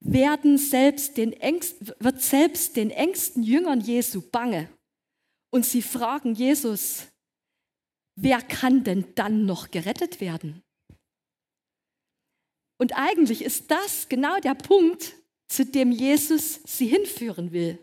werden 0.00 0.58
selbst 0.58 1.16
den 1.16 1.32
engsten, 1.32 1.90
wird 1.98 2.20
selbst 2.20 2.76
den 2.76 2.90
engsten 2.90 3.42
Jüngern 3.42 3.80
Jesu 3.80 4.20
bange. 4.20 4.68
Und 5.50 5.64
sie 5.64 5.80
fragen 5.80 6.34
Jesus, 6.34 7.06
wer 8.20 8.42
kann 8.42 8.84
denn 8.84 9.14
dann 9.14 9.46
noch 9.46 9.70
gerettet 9.70 10.20
werden? 10.20 10.62
Und 12.80 12.96
eigentlich 12.96 13.42
ist 13.42 13.70
das 13.70 14.08
genau 14.08 14.38
der 14.40 14.54
Punkt, 14.54 15.14
zu 15.48 15.64
dem 15.64 15.90
Jesus 15.90 16.60
sie 16.64 16.86
hinführen 16.86 17.52
will. 17.52 17.78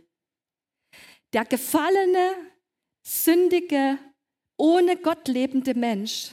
Der 1.33 1.45
gefallene, 1.45 2.35
sündige, 3.05 3.97
ohne 4.57 4.97
Gott 4.97 5.27
lebende 5.27 5.73
Mensch 5.73 6.31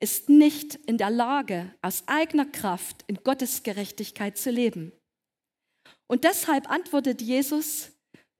ist 0.00 0.28
nicht 0.28 0.74
in 0.86 0.98
der 0.98 1.10
Lage, 1.10 1.74
aus 1.80 2.02
eigener 2.06 2.44
Kraft 2.44 3.04
in 3.06 3.16
Gottes 3.16 3.62
Gerechtigkeit 3.62 4.36
zu 4.36 4.50
leben. 4.50 4.92
Und 6.06 6.24
deshalb 6.24 6.68
antwortet 6.68 7.22
Jesus, 7.22 7.92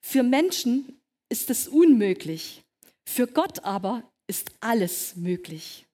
für 0.05 0.23
Menschen 0.23 1.01
ist 1.31 1.49
es 1.49 1.69
unmöglich. 1.69 2.63
Für 3.09 3.27
Gott 3.27 3.65
aber 3.65 4.13
ist 4.27 4.51
alles 4.61 5.17
möglich. 5.17 5.87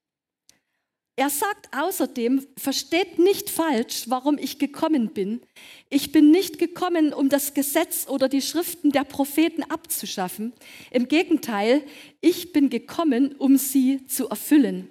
Er 1.16 1.28
sagt 1.28 1.68
außerdem, 1.76 2.46
versteht 2.56 3.18
nicht 3.18 3.50
falsch, 3.50 4.04
warum 4.06 4.38
ich 4.38 4.58
gekommen 4.58 5.10
bin. 5.10 5.42
Ich 5.90 6.12
bin 6.12 6.30
nicht 6.30 6.58
gekommen, 6.58 7.12
um 7.12 7.28
das 7.28 7.52
Gesetz 7.52 8.08
oder 8.08 8.26
die 8.26 8.40
Schriften 8.40 8.90
der 8.90 9.04
Propheten 9.04 9.62
abzuschaffen. 9.64 10.54
Im 10.90 11.08
Gegenteil, 11.08 11.82
ich 12.22 12.52
bin 12.52 12.70
gekommen, 12.70 13.34
um 13.36 13.58
sie 13.58 14.06
zu 14.06 14.28
erfüllen. 14.28 14.88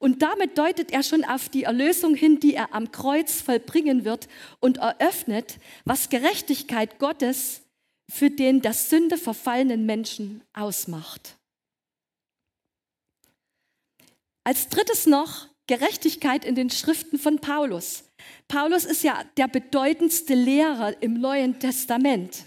Und 0.00 0.22
damit 0.22 0.58
deutet 0.58 0.90
er 0.90 1.04
schon 1.04 1.24
auf 1.24 1.48
die 1.48 1.64
Erlösung 1.64 2.16
hin, 2.16 2.40
die 2.40 2.54
er 2.54 2.74
am 2.74 2.90
Kreuz 2.90 3.40
vollbringen 3.40 4.04
wird 4.04 4.26
und 4.58 4.78
eröffnet, 4.78 5.58
was 5.84 6.08
Gerechtigkeit 6.08 6.98
Gottes 6.98 7.62
für 8.10 8.30
den 8.30 8.60
der 8.60 8.72
Sünde 8.72 9.16
verfallenen 9.16 9.86
Menschen 9.86 10.42
ausmacht. 10.52 11.36
Als 14.44 14.68
drittes 14.68 15.06
noch 15.06 15.48
Gerechtigkeit 15.66 16.44
in 16.44 16.54
den 16.54 16.68
Schriften 16.68 17.18
von 17.18 17.38
Paulus. 17.38 18.04
Paulus 18.46 18.84
ist 18.84 19.02
ja 19.02 19.24
der 19.38 19.48
bedeutendste 19.48 20.34
Lehrer 20.34 21.02
im 21.02 21.14
Neuen 21.14 21.58
Testament. 21.58 22.44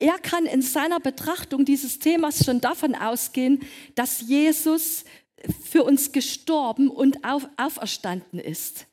Er 0.00 0.18
kann 0.18 0.44
in 0.44 0.62
seiner 0.62 0.98
Betrachtung 0.98 1.64
dieses 1.64 2.00
Themas 2.00 2.44
schon 2.44 2.60
davon 2.60 2.96
ausgehen, 2.96 3.60
dass 3.94 4.22
Jesus 4.22 5.04
für 5.64 5.84
uns 5.84 6.10
gestorben 6.10 6.90
und 6.90 7.18
auferstanden 7.24 8.40
ist. 8.40 8.86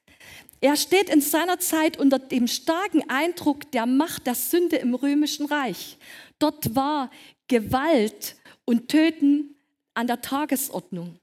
Er 0.62 0.78
steht 0.78 1.10
in 1.10 1.19
seiner 1.19 1.60
Zeit 1.60 1.97
unter 1.97 2.19
dem 2.19 2.47
starken 2.47 3.10
Eindruck 3.10 3.69
der 3.71 3.86
Macht 3.86 4.28
der 4.28 4.36
Sünde 4.36 4.78
im 4.78 4.93
römischen 4.93 5.47
Reich. 5.47 5.97
Dort 6.39 6.76
war 6.76 7.10
Gewalt 7.47 8.36
und 8.65 8.88
Töten 8.88 9.56
an 9.93 10.08
der 10.08 10.21
Tagesordnung. 10.21 11.19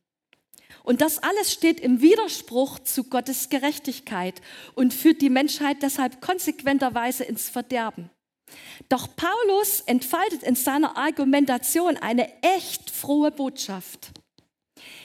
Und 0.90 1.03
das 1.03 1.18
alles 1.18 1.53
steht 1.53 1.79
im 1.79 2.00
Widerspruch 2.00 2.81
zu 2.81 3.05
Gottes 3.05 3.48
Gerechtigkeit 3.48 4.42
und 4.74 4.92
führt 4.92 5.22
die 5.22 5.31
Menschheit 5.31 5.85
deshalb 5.85 6.20
konsequenterweise 6.20 7.22
ins 7.22 7.48
Verderben. 7.48 8.11
Doch 8.88 9.07
Paulus 9.14 9.83
entfaltet 9.83 10.42
in 10.42 10.57
seiner 10.57 10.96
Argumentation 10.96 11.96
eine 11.96 12.29
echt 12.42 12.90
frohe 12.90 13.31
Botschaft. 13.31 14.11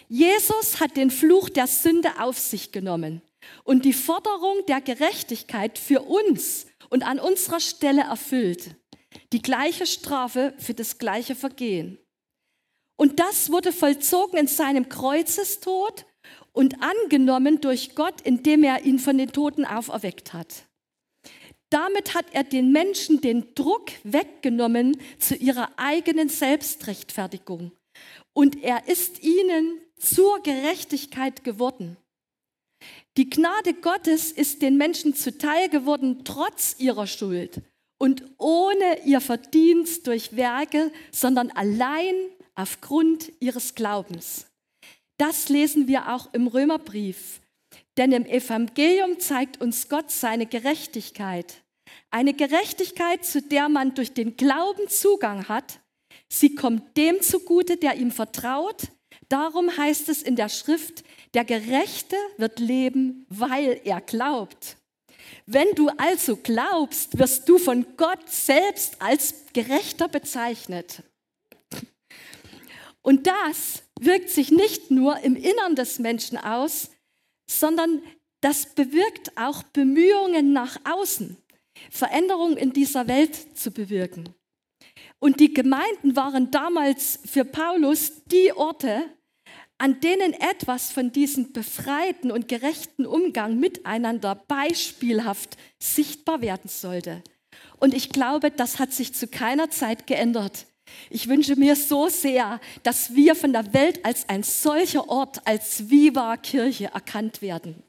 Jesus 0.10 0.80
hat 0.80 0.98
den 0.98 1.12
Fluch 1.12 1.50
der 1.50 1.67
Sünde 1.67 2.10
auf 2.17 2.39
sich 2.39 2.71
genommen 2.71 3.21
und 3.63 3.86
die 3.86 3.93
Forderung 3.93 4.65
der 4.67 4.82
Gerechtigkeit 4.82 5.78
für 5.78 6.02
uns 6.02 6.65
und 6.89 7.04
an 7.04 7.19
unserer 7.19 7.60
Stelle 7.60 8.02
erfüllt. 8.02 8.71
Die 9.34 9.41
gleiche 9.43 9.86
Strafe 9.86 10.56
für 10.58 10.74
das 10.74 10.98
gleiche 10.98 11.36
Vergehen. 11.36 12.00
Und 12.98 13.20
das 13.20 13.52
wurde 13.52 13.72
vollzogen 13.72 14.40
in 14.40 14.48
seinem 14.48 14.90
Kreuzestod 14.90 16.06
und 16.54 16.82
angenommen 16.82 17.60
durch 17.60 17.96
Gott, 17.96 18.22
indem 18.22 18.64
er 18.64 18.86
ihn 18.86 19.00
von 19.00 19.18
den 19.18 19.32
Toten 19.32 19.66
auferweckt 19.66 20.34
hat. 20.34 20.66
Damit 21.70 22.14
hat 22.14 22.28
er 22.32 22.44
den 22.44 22.72
Menschen 22.72 23.20
den 23.20 23.54
Druck 23.56 23.92
weggenommen 24.04 24.98
zu 25.20 25.36
ihrer 25.36 25.72
eigenen 25.78 26.30
Selbstrechtfertigung. 26.30 27.72
Und 28.34 28.64
er 28.64 28.88
ist 28.88 29.24
ihnen 29.24 29.82
zur 29.98 30.42
Gerechtigkeit 30.42 31.44
geworden. 31.44 31.98
Die 33.18 33.30
Gnade 33.30 33.74
Gottes 33.74 34.32
ist 34.32 34.62
den 34.62 34.78
Menschen 34.78 35.16
zuteil 35.16 35.70
geworden, 35.70 36.24
trotz 36.24 36.76
ihrer 36.78 37.08
Schuld 37.08 37.62
und 37.98 38.24
ohne 38.38 39.06
ihr 39.06 39.22
Verdienst 39.22 40.06
durch 40.08 40.36
Werke, 40.36 40.92
sondern 41.12 41.50
allein 41.52 42.14
aufgrund 42.56 43.32
ihres 43.39 43.76
Glaubens. 43.76 44.48
Das 45.18 45.50
lesen 45.50 45.88
wir 45.88 46.13
auch 46.13 46.34
im 46.34 46.48
Römerbrief. 46.48 47.41
Denn 47.98 48.12
im 48.12 48.26
Evangelium 48.26 49.20
zeigt 49.20 49.62
uns 49.62 49.88
Gott 49.88 50.12
seine 50.12 50.46
Gerechtigkeit. 50.46 51.63
Eine 52.10 52.34
Gerechtigkeit, 52.34 53.24
zu 53.26 53.41
der 53.41 53.70
man 53.70 53.94
durch 53.94 54.13
den 54.13 54.36
Glauben 54.36 54.88
Zugang 54.89 55.48
hat. 55.48 55.80
Sie 56.28 56.56
kommt 56.56 56.98
dem 56.98 57.22
zugute, 57.22 57.78
der 57.78 57.96
ihm 57.96 58.12
vertraut. 58.12 58.84
Darum 59.30 59.76
heißt 59.76 60.10
es 60.10 60.22
in 60.22 60.36
der 60.36 60.50
Schrift, 60.50 61.04
der 61.34 61.46
Gerechte 61.46 62.15
wird 62.38 62.60
leben, 62.60 63.26
weil 63.30 63.80
er 63.84 64.02
glaubt. 64.02 64.78
Wenn 65.46 65.74
du 65.76 65.89
also 65.98 66.38
glaubst, 66.38 67.18
wirst 67.18 67.48
du 67.48 67.58
von 67.58 67.86
Gott 67.98 68.30
selbst 68.30 69.02
als 69.02 69.46
Gerechter 69.54 70.08
bezeichnet. 70.08 71.04
Und 73.06 73.28
das 73.28 73.84
wirkt 74.00 74.32
sich 74.32 74.50
nicht 74.50 74.89
nur 74.89 75.20
im 75.20 75.36
Innern 75.36 75.76
des 75.76 76.00
Menschen 76.00 76.39
aus, 76.39 76.89
sondern 77.48 78.02
das 78.41 78.74
bewirkt 78.74 79.38
auch 79.38 79.62
Bemühungen 79.62 80.54
nach 80.54 80.78
außen, 80.86 81.38
Veränderungen 81.91 82.58
in 82.58 82.74
dieser 82.74 83.08
Welt 83.08 83.56
zu 83.56 83.70
bewirken. 83.70 84.34
Und 85.20 85.39
die 85.39 85.54
Gemeinden 85.54 86.15
waren 86.15 86.50
damals 86.50 87.20
für 87.26 87.46
Paulus 87.46 88.24
die 88.26 88.52
Orte, 88.54 89.04
an 89.78 90.00
denen 90.00 90.34
etwas 90.34 90.91
von 90.91 91.12
diesem 91.12 91.54
befreiten 91.54 92.32
und 92.32 92.48
gerechten 92.48 93.06
Umgang 93.06 93.60
miteinander 93.60 94.34
beispielhaft 94.48 95.58
sichtbar 95.78 96.41
werden 96.41 96.70
sollte. 96.70 97.22
Und 97.78 97.94
ich 97.94 98.10
glaube, 98.10 98.50
das 98.50 98.80
hat 98.80 98.94
sich 98.94 99.13
zu 99.13 99.28
keiner 99.28 99.70
Zeit 99.70 100.08
geändert. 100.08 100.65
Ich 101.10 101.28
wünsche 101.28 101.56
mir 101.56 101.76
so 101.76 102.10
sehr, 102.10 102.60
dass 102.84 103.13
wir 103.13 103.36
von 103.36 103.54
der 103.54 103.74
Welt 103.74 104.04
als 104.06 104.28
ein 104.30 104.43
solcher 104.43 105.10
Ort, 105.10 105.45
als 105.45 105.89
Viva 105.89 106.38
Kirche 106.38 106.86
erkannt 106.93 107.41
werden. 107.41 107.84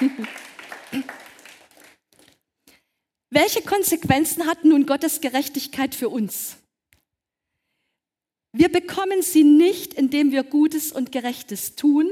Welche 3.30 3.62
Konsequenzen 3.62 4.46
hat 4.46 4.64
nun 4.64 4.86
Gottes 4.86 5.20
Gerechtigkeit 5.20 5.94
für 5.94 6.08
uns? 6.08 6.56
Wir 8.52 8.70
bekommen 8.70 9.20
sie 9.22 9.44
nicht, 9.44 9.92
indem 9.94 10.32
wir 10.32 10.42
Gutes 10.42 10.90
und 10.92 11.12
Gerechtes 11.12 11.76
tun. 11.76 12.10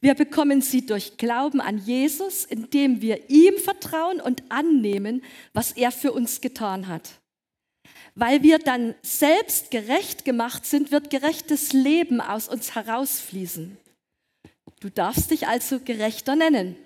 Wir 0.00 0.14
bekommen 0.14 0.60
sie 0.60 0.84
durch 0.84 1.16
Glauben 1.16 1.62
an 1.62 1.78
Jesus, 1.78 2.44
indem 2.44 3.00
wir 3.00 3.30
ihm 3.30 3.56
vertrauen 3.56 4.20
und 4.20 4.42
annehmen, 4.50 5.24
was 5.54 5.72
er 5.72 5.90
für 5.90 6.12
uns 6.12 6.42
getan 6.42 6.88
hat. 6.88 7.21
Weil 8.14 8.42
wir 8.42 8.58
dann 8.58 8.94
selbst 9.02 9.70
gerecht 9.70 10.24
gemacht 10.24 10.66
sind, 10.66 10.90
wird 10.90 11.10
gerechtes 11.10 11.72
Leben 11.72 12.20
aus 12.20 12.48
uns 12.48 12.74
herausfließen. 12.74 13.76
Du 14.80 14.90
darfst 14.90 15.30
dich 15.30 15.46
also 15.46 15.80
gerechter 15.80 16.36
nennen. 16.36 16.76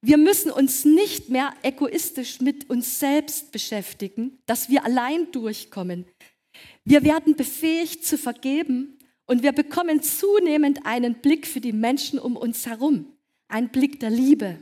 Wir 0.00 0.16
müssen 0.16 0.50
uns 0.50 0.84
nicht 0.84 1.28
mehr 1.28 1.52
egoistisch 1.62 2.40
mit 2.40 2.70
uns 2.70 3.00
selbst 3.00 3.52
beschäftigen, 3.52 4.38
dass 4.46 4.68
wir 4.68 4.84
allein 4.84 5.30
durchkommen. 5.32 6.06
Wir 6.84 7.02
werden 7.04 7.36
befähigt 7.36 8.06
zu 8.06 8.16
vergeben 8.16 8.98
und 9.26 9.42
wir 9.42 9.52
bekommen 9.52 10.02
zunehmend 10.02 10.86
einen 10.86 11.16
Blick 11.16 11.46
für 11.46 11.60
die 11.60 11.72
Menschen 11.72 12.18
um 12.18 12.36
uns 12.36 12.66
herum, 12.66 13.12
einen 13.48 13.68
Blick 13.68 14.00
der 14.00 14.10
Liebe. 14.10 14.58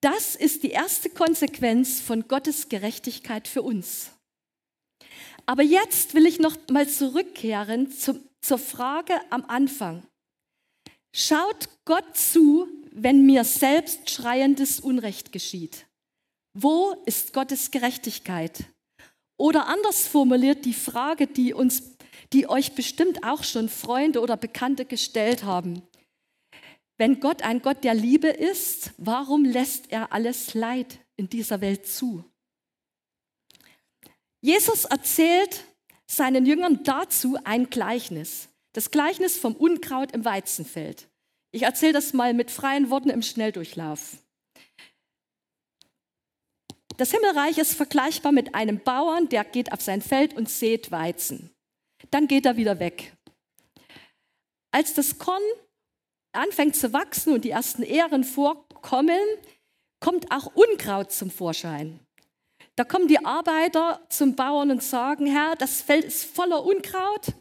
Das 0.00 0.34
ist 0.34 0.62
die 0.62 0.70
erste 0.70 1.10
Konsequenz 1.10 2.00
von 2.00 2.26
Gottes 2.26 2.68
Gerechtigkeit 2.68 3.46
für 3.46 3.62
uns. 3.62 4.10
Aber 5.46 5.62
jetzt 5.62 6.14
will 6.14 6.26
ich 6.26 6.38
noch 6.38 6.56
mal 6.70 6.88
zurückkehren 6.88 7.90
zu, 7.90 8.22
zur 8.40 8.58
Frage 8.58 9.14
am 9.30 9.44
Anfang. 9.46 10.02
Schaut 11.14 11.68
Gott 11.84 12.16
zu, 12.16 12.68
wenn 12.92 13.26
mir 13.26 13.44
selbst 13.44 14.08
schreiendes 14.10 14.80
Unrecht 14.80 15.32
geschieht? 15.32 15.86
Wo 16.54 16.94
ist 17.04 17.32
Gottes 17.32 17.70
Gerechtigkeit? 17.70 18.64
Oder 19.36 19.66
anders 19.66 20.06
formuliert 20.06 20.64
die 20.64 20.74
Frage, 20.74 21.26
die 21.26 21.52
uns, 21.52 21.96
die 22.32 22.48
euch 22.48 22.74
bestimmt 22.74 23.24
auch 23.24 23.44
schon 23.44 23.68
Freunde 23.68 24.20
oder 24.20 24.36
Bekannte 24.36 24.84
gestellt 24.84 25.44
haben. 25.44 25.82
Wenn 27.00 27.18
Gott 27.18 27.40
ein 27.40 27.62
Gott 27.62 27.82
der 27.82 27.94
Liebe 27.94 28.28
ist, 28.28 28.90
warum 28.98 29.46
lässt 29.46 29.90
er 29.90 30.12
alles 30.12 30.52
Leid 30.52 30.98
in 31.16 31.30
dieser 31.30 31.62
Welt 31.62 31.86
zu? 31.86 32.22
Jesus 34.42 34.84
erzählt 34.84 35.64
seinen 36.06 36.44
Jüngern 36.44 36.84
dazu 36.84 37.38
ein 37.44 37.70
Gleichnis. 37.70 38.50
Das 38.74 38.90
Gleichnis 38.90 39.38
vom 39.38 39.56
Unkraut 39.56 40.12
im 40.12 40.26
Weizenfeld. 40.26 41.08
Ich 41.52 41.62
erzähle 41.62 41.94
das 41.94 42.12
mal 42.12 42.34
mit 42.34 42.50
freien 42.50 42.90
Worten 42.90 43.08
im 43.08 43.22
Schnelldurchlauf. 43.22 44.18
Das 46.98 47.12
Himmelreich 47.12 47.56
ist 47.56 47.72
vergleichbar 47.72 48.32
mit 48.32 48.54
einem 48.54 48.78
Bauern, 48.78 49.26
der 49.30 49.44
geht 49.44 49.72
auf 49.72 49.80
sein 49.80 50.02
Feld 50.02 50.34
und 50.34 50.50
sät 50.50 50.90
Weizen. 50.90 51.50
Dann 52.10 52.28
geht 52.28 52.44
er 52.44 52.58
wieder 52.58 52.78
weg. 52.78 53.16
Als 54.70 54.92
das 54.92 55.16
Korn 55.16 55.40
anfängt 56.32 56.76
zu 56.76 56.92
wachsen 56.92 57.32
und 57.32 57.44
die 57.44 57.50
ersten 57.50 57.82
Ähren 57.82 58.24
vorkommen, 58.24 59.20
kommt 60.00 60.30
auch 60.32 60.54
Unkraut 60.54 61.12
zum 61.12 61.30
Vorschein. 61.30 62.00
Da 62.76 62.84
kommen 62.84 63.08
die 63.08 63.24
Arbeiter 63.24 64.00
zum 64.08 64.36
Bauern 64.36 64.70
und 64.70 64.82
sagen, 64.82 65.26
Herr, 65.26 65.56
das 65.56 65.82
Feld 65.82 66.04
ist 66.04 66.24
voller 66.24 66.64
Unkraut. 66.64 67.34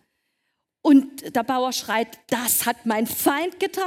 Und 0.82 1.36
der 1.36 1.44
Bauer 1.44 1.72
schreit, 1.72 2.20
das 2.28 2.66
hat 2.66 2.86
mein 2.86 3.08
Feind 3.08 3.60
getan. 3.60 3.86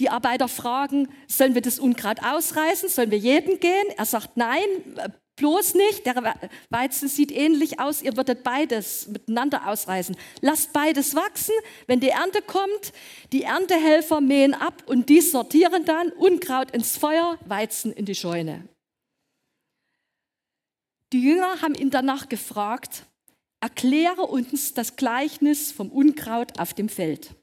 Die 0.00 0.10
Arbeiter 0.10 0.48
fragen, 0.48 1.08
sollen 1.28 1.54
wir 1.54 1.62
das 1.62 1.78
Unkraut 1.78 2.22
ausreißen? 2.22 2.88
Sollen 2.88 3.10
wir 3.10 3.18
jeden 3.18 3.60
gehen? 3.60 3.86
Er 3.96 4.06
sagt, 4.06 4.36
nein, 4.36 4.60
Bloß 5.36 5.74
nicht, 5.74 6.06
der 6.06 6.36
Weizen 6.70 7.08
sieht 7.08 7.32
ähnlich 7.32 7.80
aus, 7.80 8.02
ihr 8.02 8.16
würdet 8.16 8.44
beides 8.44 9.08
miteinander 9.08 9.66
ausreißen. 9.66 10.16
Lasst 10.40 10.72
beides 10.72 11.16
wachsen, 11.16 11.54
wenn 11.88 11.98
die 11.98 12.10
Ernte 12.10 12.40
kommt, 12.40 12.92
die 13.32 13.42
Erntehelfer 13.42 14.20
mähen 14.20 14.54
ab 14.54 14.84
und 14.86 15.08
die 15.08 15.20
sortieren 15.20 15.84
dann 15.84 16.10
Unkraut 16.10 16.70
ins 16.70 16.96
Feuer, 16.96 17.36
Weizen 17.46 17.92
in 17.92 18.04
die 18.04 18.14
Scheune. 18.14 18.68
Die 21.12 21.20
Jünger 21.20 21.62
haben 21.62 21.74
ihn 21.74 21.90
danach 21.90 22.28
gefragt, 22.28 23.04
erkläre 23.60 24.22
uns 24.22 24.74
das 24.74 24.94
Gleichnis 24.94 25.72
vom 25.72 25.90
Unkraut 25.90 26.60
auf 26.60 26.74
dem 26.74 26.88
Feld. 26.88 27.34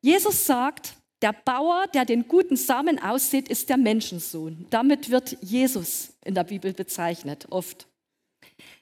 Jesus 0.00 0.46
sagt, 0.46 0.94
der 1.22 1.32
Bauer, 1.32 1.86
der 1.94 2.04
den 2.04 2.26
guten 2.28 2.56
Samen 2.56 2.98
aussät, 2.98 3.48
ist 3.48 3.68
der 3.68 3.76
Menschensohn. 3.76 4.66
Damit 4.70 5.10
wird 5.10 5.36
Jesus 5.40 6.12
in 6.24 6.34
der 6.34 6.44
Bibel 6.44 6.72
bezeichnet, 6.72 7.46
oft. 7.50 7.86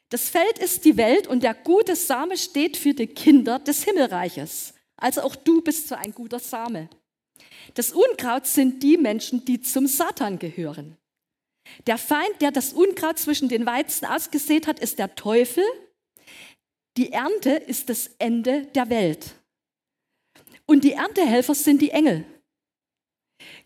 Das 0.08 0.28
Feld 0.28 0.58
ist 0.58 0.84
die 0.84 0.96
Welt 0.96 1.28
und 1.28 1.42
der 1.42 1.54
gute 1.54 1.94
Same 1.94 2.36
steht 2.36 2.76
für 2.76 2.94
die 2.94 3.06
Kinder 3.06 3.58
des 3.58 3.84
Himmelreiches. 3.84 4.74
Also 4.96 5.22
auch 5.22 5.36
du 5.36 5.62
bist 5.62 5.88
so 5.88 5.94
ein 5.94 6.12
guter 6.12 6.40
Same. 6.40 6.88
Das 7.74 7.92
Unkraut 7.92 8.46
sind 8.46 8.82
die 8.82 8.96
Menschen, 8.96 9.44
die 9.44 9.60
zum 9.60 9.86
Satan 9.86 10.38
gehören. 10.38 10.96
Der 11.86 11.98
Feind, 11.98 12.40
der 12.40 12.50
das 12.50 12.72
Unkraut 12.72 13.18
zwischen 13.18 13.48
den 13.48 13.66
Weizen 13.66 14.06
ausgesät 14.06 14.66
hat, 14.66 14.80
ist 14.80 14.98
der 14.98 15.14
Teufel. 15.14 15.64
Die 16.96 17.12
Ernte 17.12 17.50
ist 17.50 17.88
das 17.88 18.10
Ende 18.18 18.66
der 18.74 18.90
Welt. 18.90 19.34
Und 20.70 20.84
die 20.84 20.92
Erntehelfer 20.92 21.56
sind 21.56 21.82
die 21.82 21.90
Engel. 21.90 22.24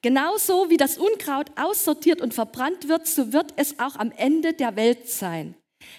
Genauso 0.00 0.70
wie 0.70 0.78
das 0.78 0.96
Unkraut 0.96 1.50
aussortiert 1.54 2.22
und 2.22 2.32
verbrannt 2.32 2.88
wird, 2.88 3.06
so 3.06 3.30
wird 3.30 3.52
es 3.56 3.78
auch 3.78 3.96
am 3.96 4.10
Ende 4.12 4.54
der 4.54 4.74
Welt 4.76 5.10
sein. 5.10 5.54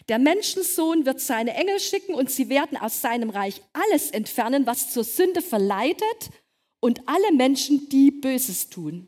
Der 0.09 0.17
Menschensohn 0.17 1.05
wird 1.05 1.21
seine 1.21 1.53
Engel 1.53 1.79
schicken 1.79 2.15
und 2.15 2.31
sie 2.31 2.49
werden 2.49 2.75
aus 2.75 3.01
seinem 3.01 3.29
Reich 3.29 3.61
alles 3.71 4.09
entfernen, 4.09 4.65
was 4.65 4.93
zur 4.93 5.03
Sünde 5.03 5.43
verleitet 5.43 6.31
und 6.79 7.07
alle 7.07 7.33
Menschen, 7.33 7.87
die 7.89 8.09
Böses 8.09 8.71
tun. 8.71 9.07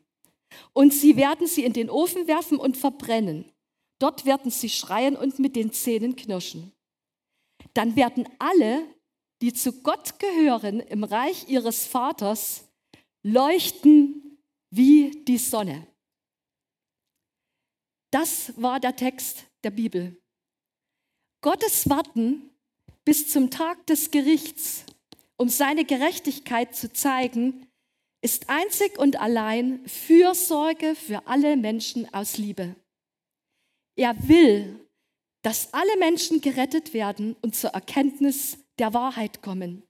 Und 0.74 0.94
sie 0.94 1.16
werden 1.16 1.48
sie 1.48 1.64
in 1.64 1.74
den 1.74 1.90
Ofen 1.90 2.28
werfen 2.28 2.60
und 2.60 2.78
verbrennen. 2.78 3.52
Dort 3.98 4.24
werden 4.24 4.52
sie 4.52 4.70
schreien 4.70 5.16
und 5.16 5.40
mit 5.40 5.56
den 5.56 5.74
Zähnen 5.74 6.16
knirschen. 6.16 6.74
Dann 7.74 7.96
werden 7.96 8.30
alle, 8.38 8.84
die 9.42 9.54
zu 9.54 9.82
Gott 9.82 10.20
gehören, 10.20 10.80
im 10.80 11.04
Reich 11.04 11.48
ihres 11.48 11.86
Vaters 11.86 12.68
leuchten 13.24 14.40
wie 14.70 15.24
die 15.26 15.38
Sonne. 15.38 15.86
Das 18.12 18.54
war 18.62 18.80
der 18.80 18.96
Text 18.96 19.46
der 19.64 19.72
Bibel. 19.72 20.18
Gottes 21.42 21.90
Warten 21.90 22.50
bis 23.06 23.30
zum 23.30 23.52
Tag 23.52 23.86
des 23.88 24.12
Gerichts, 24.12 24.86
um 25.38 25.50
seine 25.50 25.86
Gerechtigkeit 25.86 26.76
zu 26.76 26.92
zeigen, 26.92 27.68
ist 28.22 28.50
einzig 28.50 28.98
und 28.98 29.18
allein 29.18 29.88
Fürsorge 29.88 30.96
für 30.96 31.28
alle 31.28 31.56
Menschen 31.56 32.12
aus 32.14 32.38
Liebe. 32.38 32.76
Er 33.96 34.28
will, 34.28 34.88
dass 35.44 35.74
alle 35.74 35.98
Menschen 35.98 36.42
gerettet 36.42 36.94
werden 36.94 37.36
und 37.42 37.56
zur 37.56 37.70
Erkenntnis 37.70 38.58
der 38.80 38.94
Wahrheit 38.94 39.42
kommen. 39.42 39.84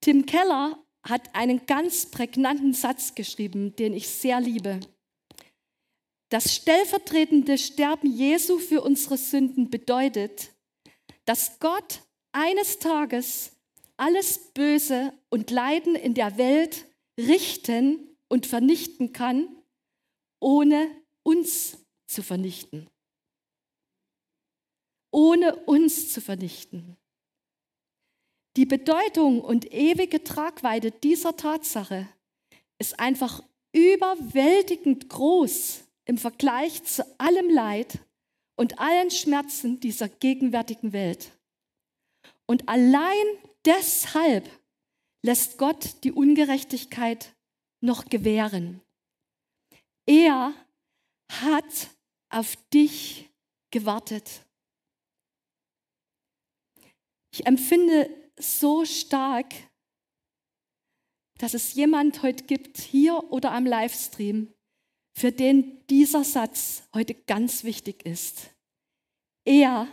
Tim 0.00 0.26
Keller 0.26 0.82
hat 1.02 1.34
einen 1.34 1.66
ganz 1.66 2.10
prägnanten 2.10 2.72
Satz 2.72 3.14
geschrieben, 3.14 3.76
den 3.76 3.92
ich 3.94 4.08
sehr 4.08 4.40
liebe. 4.40 4.80
Das 6.30 6.54
stellvertretende 6.54 7.58
Sterben 7.58 8.10
Jesu 8.10 8.58
für 8.58 8.82
unsere 8.82 9.16
Sünden 9.16 9.70
bedeutet, 9.70 10.52
dass 11.24 11.58
Gott 11.58 12.02
eines 12.32 12.78
Tages 12.78 13.52
alles 13.96 14.52
Böse 14.54 15.12
und 15.28 15.50
Leiden 15.50 15.94
in 15.94 16.14
der 16.14 16.38
Welt 16.38 16.86
richten 17.18 18.16
und 18.28 18.46
vernichten 18.46 19.12
kann, 19.12 19.48
ohne 20.40 20.88
uns 21.22 21.78
zu 22.06 22.22
vernichten. 22.22 22.88
Ohne 25.10 25.56
uns 25.66 26.12
zu 26.12 26.20
vernichten. 26.20 26.96
Die 28.56 28.66
Bedeutung 28.66 29.40
und 29.40 29.72
ewige 29.72 30.24
Tragweite 30.24 30.90
dieser 30.90 31.36
Tatsache 31.36 32.08
ist 32.78 32.98
einfach 32.98 33.42
überwältigend 33.72 35.08
groß 35.08 35.84
im 36.04 36.18
Vergleich 36.18 36.82
zu 36.84 37.04
allem 37.18 37.50
Leid 37.50 38.00
und 38.56 38.78
allen 38.78 39.10
Schmerzen 39.10 39.80
dieser 39.80 40.08
gegenwärtigen 40.08 40.92
Welt. 40.92 41.30
Und 42.46 42.68
allein 42.68 43.26
deshalb 43.64 44.50
lässt 45.22 45.56
Gott 45.56 46.02
die 46.02 46.12
Ungerechtigkeit 46.12 47.32
noch 47.80 48.06
gewähren. 48.06 48.80
Er 50.06 50.52
hat 51.30 51.90
auf 52.28 52.56
dich 52.72 53.30
gewartet. 53.70 54.44
Ich 57.32 57.46
empfinde 57.46 58.10
so 58.38 58.84
stark, 58.84 59.54
dass 61.38 61.54
es 61.54 61.74
jemand 61.74 62.22
heute 62.22 62.44
gibt, 62.44 62.78
hier 62.78 63.32
oder 63.32 63.52
am 63.52 63.64
Livestream, 63.66 64.52
für 65.16 65.32
den 65.32 65.86
dieser 65.88 66.24
Satz 66.24 66.82
heute 66.94 67.14
ganz 67.14 67.64
wichtig 67.64 68.04
ist. 68.04 68.50
Er 69.44 69.88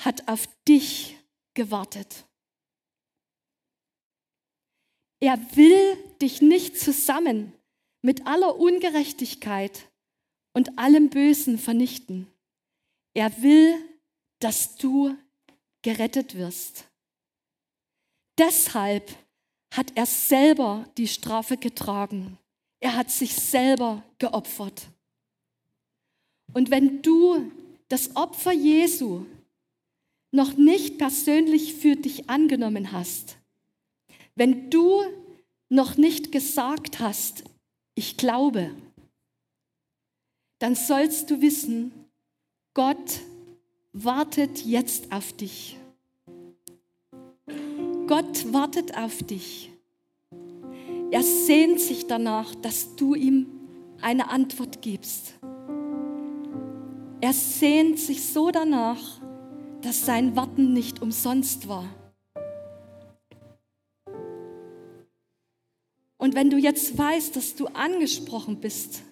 hat 0.00 0.28
auf 0.28 0.48
dich 0.64 1.16
gewartet. 1.54 2.24
Er 5.20 5.38
will 5.56 5.96
dich 6.20 6.42
nicht 6.42 6.78
zusammen 6.78 7.52
mit 8.02 8.26
aller 8.26 8.56
Ungerechtigkeit 8.58 9.90
und 10.52 10.78
allem 10.78 11.08
Bösen 11.08 11.58
vernichten. 11.58 12.26
Er 13.14 13.42
will, 13.42 13.76
dass 14.40 14.76
du 14.76 15.16
gerettet 15.84 16.34
wirst. 16.34 16.88
Deshalb 18.38 19.16
hat 19.72 19.92
er 19.94 20.06
selber 20.06 20.88
die 20.96 21.06
Strafe 21.06 21.56
getragen. 21.56 22.38
Er 22.80 22.96
hat 22.96 23.10
sich 23.10 23.34
selber 23.34 24.02
geopfert. 24.18 24.88
Und 26.52 26.70
wenn 26.70 27.02
du 27.02 27.52
das 27.88 28.16
Opfer 28.16 28.52
Jesu 28.52 29.26
noch 30.32 30.56
nicht 30.56 30.98
persönlich 30.98 31.74
für 31.74 31.96
dich 31.96 32.28
angenommen 32.28 32.90
hast, 32.90 33.36
wenn 34.34 34.70
du 34.70 35.02
noch 35.68 35.96
nicht 35.96 36.32
gesagt 36.32 36.98
hast, 36.98 37.44
ich 37.94 38.16
glaube, 38.16 38.74
dann 40.60 40.74
sollst 40.76 41.30
du 41.30 41.42
wissen, 41.42 41.92
Gott 42.74 43.20
wartet 43.94 44.66
jetzt 44.66 45.12
auf 45.12 45.32
dich. 45.32 45.78
Gott 48.08 48.52
wartet 48.52 48.98
auf 48.98 49.22
dich. 49.22 49.70
Er 51.10 51.22
sehnt 51.22 51.80
sich 51.80 52.06
danach, 52.08 52.54
dass 52.56 52.96
du 52.96 53.14
ihm 53.14 53.46
eine 54.02 54.28
Antwort 54.30 54.82
gibst. 54.82 55.34
Er 57.20 57.32
sehnt 57.32 58.00
sich 58.00 58.26
so 58.26 58.50
danach, 58.50 59.20
dass 59.80 60.04
sein 60.04 60.34
Warten 60.34 60.72
nicht 60.72 61.00
umsonst 61.00 61.68
war. 61.68 61.88
Und 66.18 66.34
wenn 66.34 66.50
du 66.50 66.58
jetzt 66.58 66.98
weißt, 66.98 67.36
dass 67.36 67.54
du 67.54 67.66
angesprochen 67.66 68.56
bist, 68.56 69.02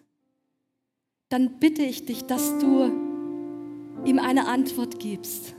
dann 1.28 1.60
bitte 1.60 1.82
ich 1.82 2.04
dich, 2.04 2.24
dass 2.24 2.58
du 2.58 3.01
ihm 4.04 4.18
eine 4.18 4.46
Antwort 4.46 4.98
gibst, 4.98 5.54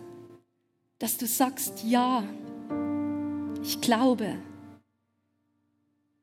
dass 0.99 1.17
du 1.17 1.25
sagst, 1.25 1.83
ja, 1.85 2.23
ich 3.63 3.81
glaube, 3.81 4.35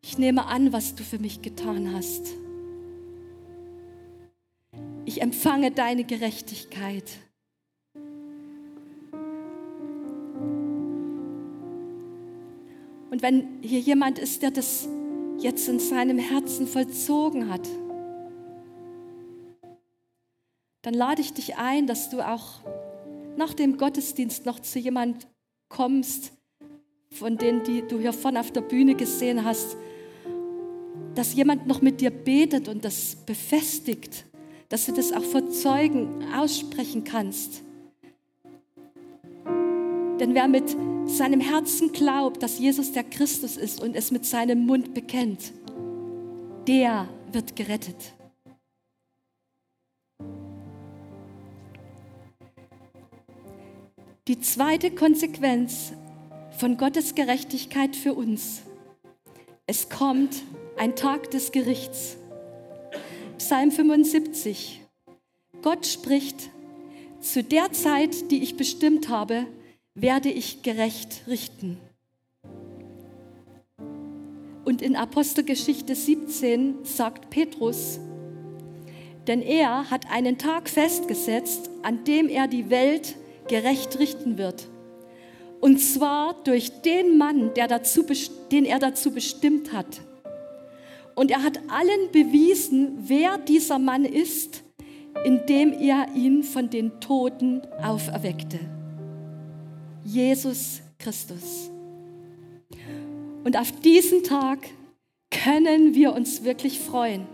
ich 0.02 0.18
nehme 0.18 0.46
an, 0.46 0.72
was 0.72 0.94
du 0.94 1.02
für 1.02 1.18
mich 1.18 1.42
getan 1.42 1.92
hast. 1.94 2.28
Ich 5.04 5.22
empfange 5.22 5.70
deine 5.70 6.04
Gerechtigkeit. 6.04 7.04
Und 13.10 13.22
wenn 13.22 13.60
hier 13.60 13.80
jemand 13.80 14.18
ist, 14.18 14.42
der 14.42 14.50
das 14.50 14.88
jetzt 15.38 15.68
in 15.68 15.78
seinem 15.78 16.18
Herzen 16.18 16.66
vollzogen 16.66 17.50
hat, 17.50 17.66
dann 20.82 20.94
lade 20.94 21.20
ich 21.20 21.32
dich 21.32 21.56
ein, 21.56 21.86
dass 21.86 22.10
du 22.10 22.20
auch 22.26 22.60
nach 23.36 23.54
dem 23.54 23.76
Gottesdienst 23.76 24.46
noch 24.46 24.60
zu 24.60 24.78
jemand 24.78 25.28
kommst, 25.68 26.32
von 27.12 27.36
denen, 27.36 27.64
die 27.64 27.82
du 27.82 27.98
hier 27.98 28.12
vorne 28.12 28.40
auf 28.40 28.50
der 28.50 28.60
Bühne 28.62 28.94
gesehen 28.94 29.44
hast, 29.44 29.76
dass 31.14 31.34
jemand 31.34 31.66
noch 31.66 31.82
mit 31.82 32.00
dir 32.00 32.10
betet 32.10 32.68
und 32.68 32.84
das 32.84 33.16
befestigt, 33.26 34.24
dass 34.68 34.86
du 34.86 34.92
das 34.92 35.12
auch 35.12 35.24
vor 35.24 35.50
Zeugen 35.50 36.24
aussprechen 36.34 37.04
kannst. 37.04 37.62
Denn 40.20 40.34
wer 40.34 40.48
mit 40.48 40.76
seinem 41.06 41.40
Herzen 41.40 41.92
glaubt, 41.92 42.42
dass 42.42 42.58
Jesus 42.58 42.92
der 42.92 43.04
Christus 43.04 43.56
ist 43.56 43.82
und 43.82 43.96
es 43.96 44.10
mit 44.10 44.24
seinem 44.24 44.66
Mund 44.66 44.94
bekennt, 44.94 45.52
der 46.68 47.08
wird 47.32 47.56
gerettet. 47.56 48.14
Die 54.28 54.38
zweite 54.38 54.90
Konsequenz 54.90 55.92
von 56.58 56.76
Gottes 56.76 57.14
Gerechtigkeit 57.14 57.96
für 57.96 58.12
uns. 58.12 58.60
Es 59.66 59.88
kommt 59.88 60.42
ein 60.76 60.94
Tag 60.94 61.30
des 61.30 61.52
Gerichts. 61.52 62.18
Psalm 63.38 63.70
75. 63.70 64.82
Gott 65.62 65.86
spricht, 65.86 66.50
zu 67.20 67.42
der 67.42 67.72
Zeit, 67.72 68.30
die 68.30 68.42
ich 68.42 68.58
bestimmt 68.58 69.08
habe, 69.08 69.46
werde 69.94 70.30
ich 70.30 70.62
gerecht 70.62 71.22
richten. 71.26 71.78
Und 74.66 74.82
in 74.82 74.96
Apostelgeschichte 74.96 75.94
17 75.94 76.84
sagt 76.84 77.30
Petrus, 77.30 77.98
denn 79.26 79.40
er 79.40 79.90
hat 79.90 80.10
einen 80.10 80.36
Tag 80.36 80.68
festgesetzt, 80.68 81.70
an 81.82 82.04
dem 82.04 82.28
er 82.28 82.48
die 82.48 82.68
Welt 82.68 83.16
gerecht 83.50 83.98
richten 83.98 84.38
wird. 84.38 84.68
Und 85.60 85.78
zwar 85.78 86.36
durch 86.44 86.70
den 86.82 87.18
Mann, 87.18 87.52
der 87.54 87.66
dazu, 87.66 88.04
den 88.50 88.64
er 88.64 88.78
dazu 88.78 89.10
bestimmt 89.10 89.72
hat. 89.72 90.00
Und 91.16 91.30
er 91.30 91.42
hat 91.42 91.58
allen 91.68 92.12
bewiesen, 92.12 92.96
wer 93.02 93.36
dieser 93.36 93.78
Mann 93.78 94.04
ist, 94.04 94.62
indem 95.24 95.72
er 95.72 96.06
ihn 96.14 96.44
von 96.44 96.70
den 96.70 97.00
Toten 97.00 97.60
auferweckte. 97.82 98.60
Jesus 100.04 100.80
Christus. 100.98 101.70
Und 103.44 103.58
auf 103.58 103.72
diesen 103.80 104.22
Tag 104.22 104.60
können 105.30 105.94
wir 105.94 106.14
uns 106.14 106.44
wirklich 106.44 106.78
freuen. 106.78 107.26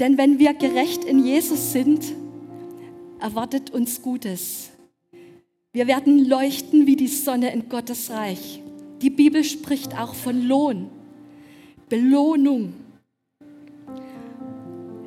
Denn 0.00 0.18
wenn 0.18 0.40
wir 0.40 0.52
gerecht 0.52 1.04
in 1.04 1.24
Jesus 1.24 1.72
sind, 1.72 2.04
erwartet 3.24 3.70
uns 3.70 4.02
Gutes. 4.02 4.68
Wir 5.72 5.86
werden 5.86 6.28
leuchten 6.28 6.86
wie 6.86 6.94
die 6.94 7.08
Sonne 7.08 7.54
in 7.54 7.70
Gottes 7.70 8.10
Reich. 8.10 8.60
Die 9.00 9.08
Bibel 9.08 9.42
spricht 9.44 9.98
auch 9.98 10.14
von 10.14 10.46
Lohn, 10.46 10.90
Belohnung. 11.88 12.74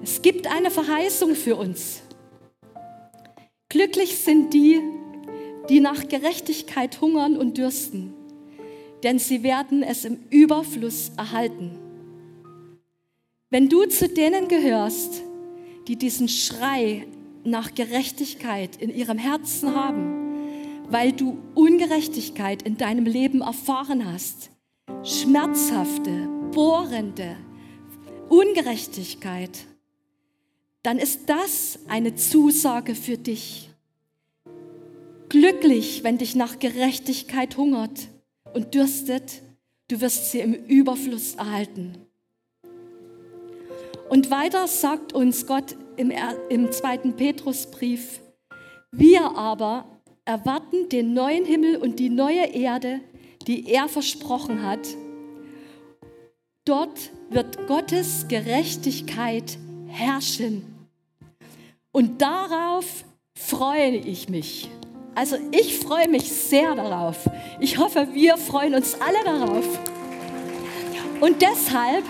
Es 0.02 0.24
gibt 0.24 0.48
eine 0.48 0.72
Verheißung 0.72 1.36
für 1.36 1.58
uns. 1.58 2.02
Glücklich 3.70 4.18
sind 4.18 4.52
die, 4.52 4.82
die 5.70 5.80
nach 5.80 6.08
Gerechtigkeit 6.08 7.00
hungern 7.00 7.38
und 7.38 7.60
dürsten, 7.60 8.16
denn 9.04 9.20
sie 9.20 9.44
werden 9.44 9.84
es 9.84 10.06
im 10.06 10.18
Überfluss 10.32 11.12
erhalten. 11.18 11.78
Wenn 13.52 13.70
du 13.70 13.86
zu 13.86 14.10
denen 14.10 14.48
gehörst, 14.48 15.22
die 15.88 15.98
diesen 15.98 16.28
Schrei 16.28 17.06
nach 17.50 17.74
Gerechtigkeit 17.74 18.76
in 18.76 18.94
ihrem 18.94 19.18
Herzen 19.18 19.74
haben, 19.74 20.86
weil 20.90 21.12
du 21.12 21.38
Ungerechtigkeit 21.56 22.62
in 22.62 22.78
deinem 22.78 23.06
Leben 23.06 23.42
erfahren 23.42 24.12
hast, 24.12 24.52
schmerzhafte, 25.04 26.30
bohrende 26.52 27.36
Ungerechtigkeit, 28.30 29.66
dann 30.84 31.00
ist 31.00 31.30
das 31.30 31.80
eine 31.88 32.16
Zusage 32.16 32.96
für 32.96 33.18
dich. 33.18 33.70
Glücklich, 35.30 36.04
wenn 36.04 36.18
dich 36.18 36.36
nach 36.36 36.60
Gerechtigkeit 36.60 37.58
hungert 37.58 38.08
und 38.54 38.74
dürstet, 38.74 39.42
du 39.90 40.00
wirst 40.00 40.32
sie 40.32 40.40
im 40.40 40.54
Überfluss 40.54 41.36
erhalten. 41.36 41.98
Und 44.10 44.32
weiter 44.32 44.68
sagt 44.68 45.12
uns 45.12 45.46
Gott 45.46 45.76
im, 45.98 46.12
im 46.50 46.72
zweiten 46.72 47.16
Petrusbrief, 47.16 48.22
wir 48.92 49.36
aber 49.36 49.86
erwarten 50.26 50.90
den 50.90 51.14
neuen 51.14 51.46
Himmel 51.46 51.78
und 51.78 52.00
die 52.00 52.10
neue 52.10 52.46
Erde, 52.54 53.02
die 53.48 53.70
er 53.70 53.88
versprochen 53.88 54.64
hat. 54.64 54.88
Dort 56.66 57.12
wird 57.30 57.68
Gottes 57.68 58.28
Gerechtigkeit 58.28 59.58
herrschen. 59.88 60.64
Und 61.92 62.22
darauf 62.22 63.06
freue 63.38 63.96
ich 63.96 64.30
mich. 64.30 64.70
Also 65.16 65.38
ich 65.52 65.80
freue 65.80 66.08
mich 66.10 66.32
sehr 66.32 66.76
darauf. 66.76 67.30
Ich 67.60 67.78
hoffe, 67.78 68.10
wir 68.14 68.38
freuen 68.38 68.76
uns 68.76 68.98
alle 69.02 69.24
darauf. 69.24 69.80
Und 71.22 71.42
deshalb 71.42 72.04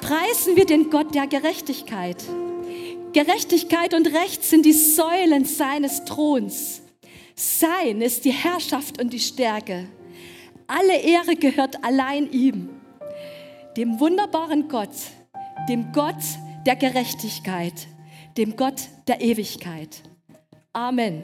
preisen 0.00 0.56
wir 0.56 0.66
den 0.66 0.90
Gott 0.90 1.14
der 1.14 1.26
Gerechtigkeit. 1.26 2.18
Gerechtigkeit 3.12 3.92
und 3.94 4.06
Recht 4.06 4.44
sind 4.44 4.64
die 4.64 4.72
Säulen 4.72 5.44
seines 5.44 6.04
Throns. 6.04 6.82
Sein 7.34 8.02
ist 8.02 8.24
die 8.24 8.32
Herrschaft 8.32 9.00
und 9.00 9.12
die 9.12 9.18
Stärke. 9.18 9.88
Alle 10.66 10.96
Ehre 11.00 11.34
gehört 11.34 11.82
allein 11.82 12.30
ihm, 12.30 12.68
dem 13.76 13.98
wunderbaren 13.98 14.68
Gott, 14.68 14.94
dem 15.68 15.90
Gott 15.92 16.22
der 16.66 16.76
Gerechtigkeit, 16.76 17.88
dem 18.36 18.54
Gott 18.54 18.82
der 19.08 19.20
Ewigkeit. 19.20 20.02
Amen. 20.72 21.22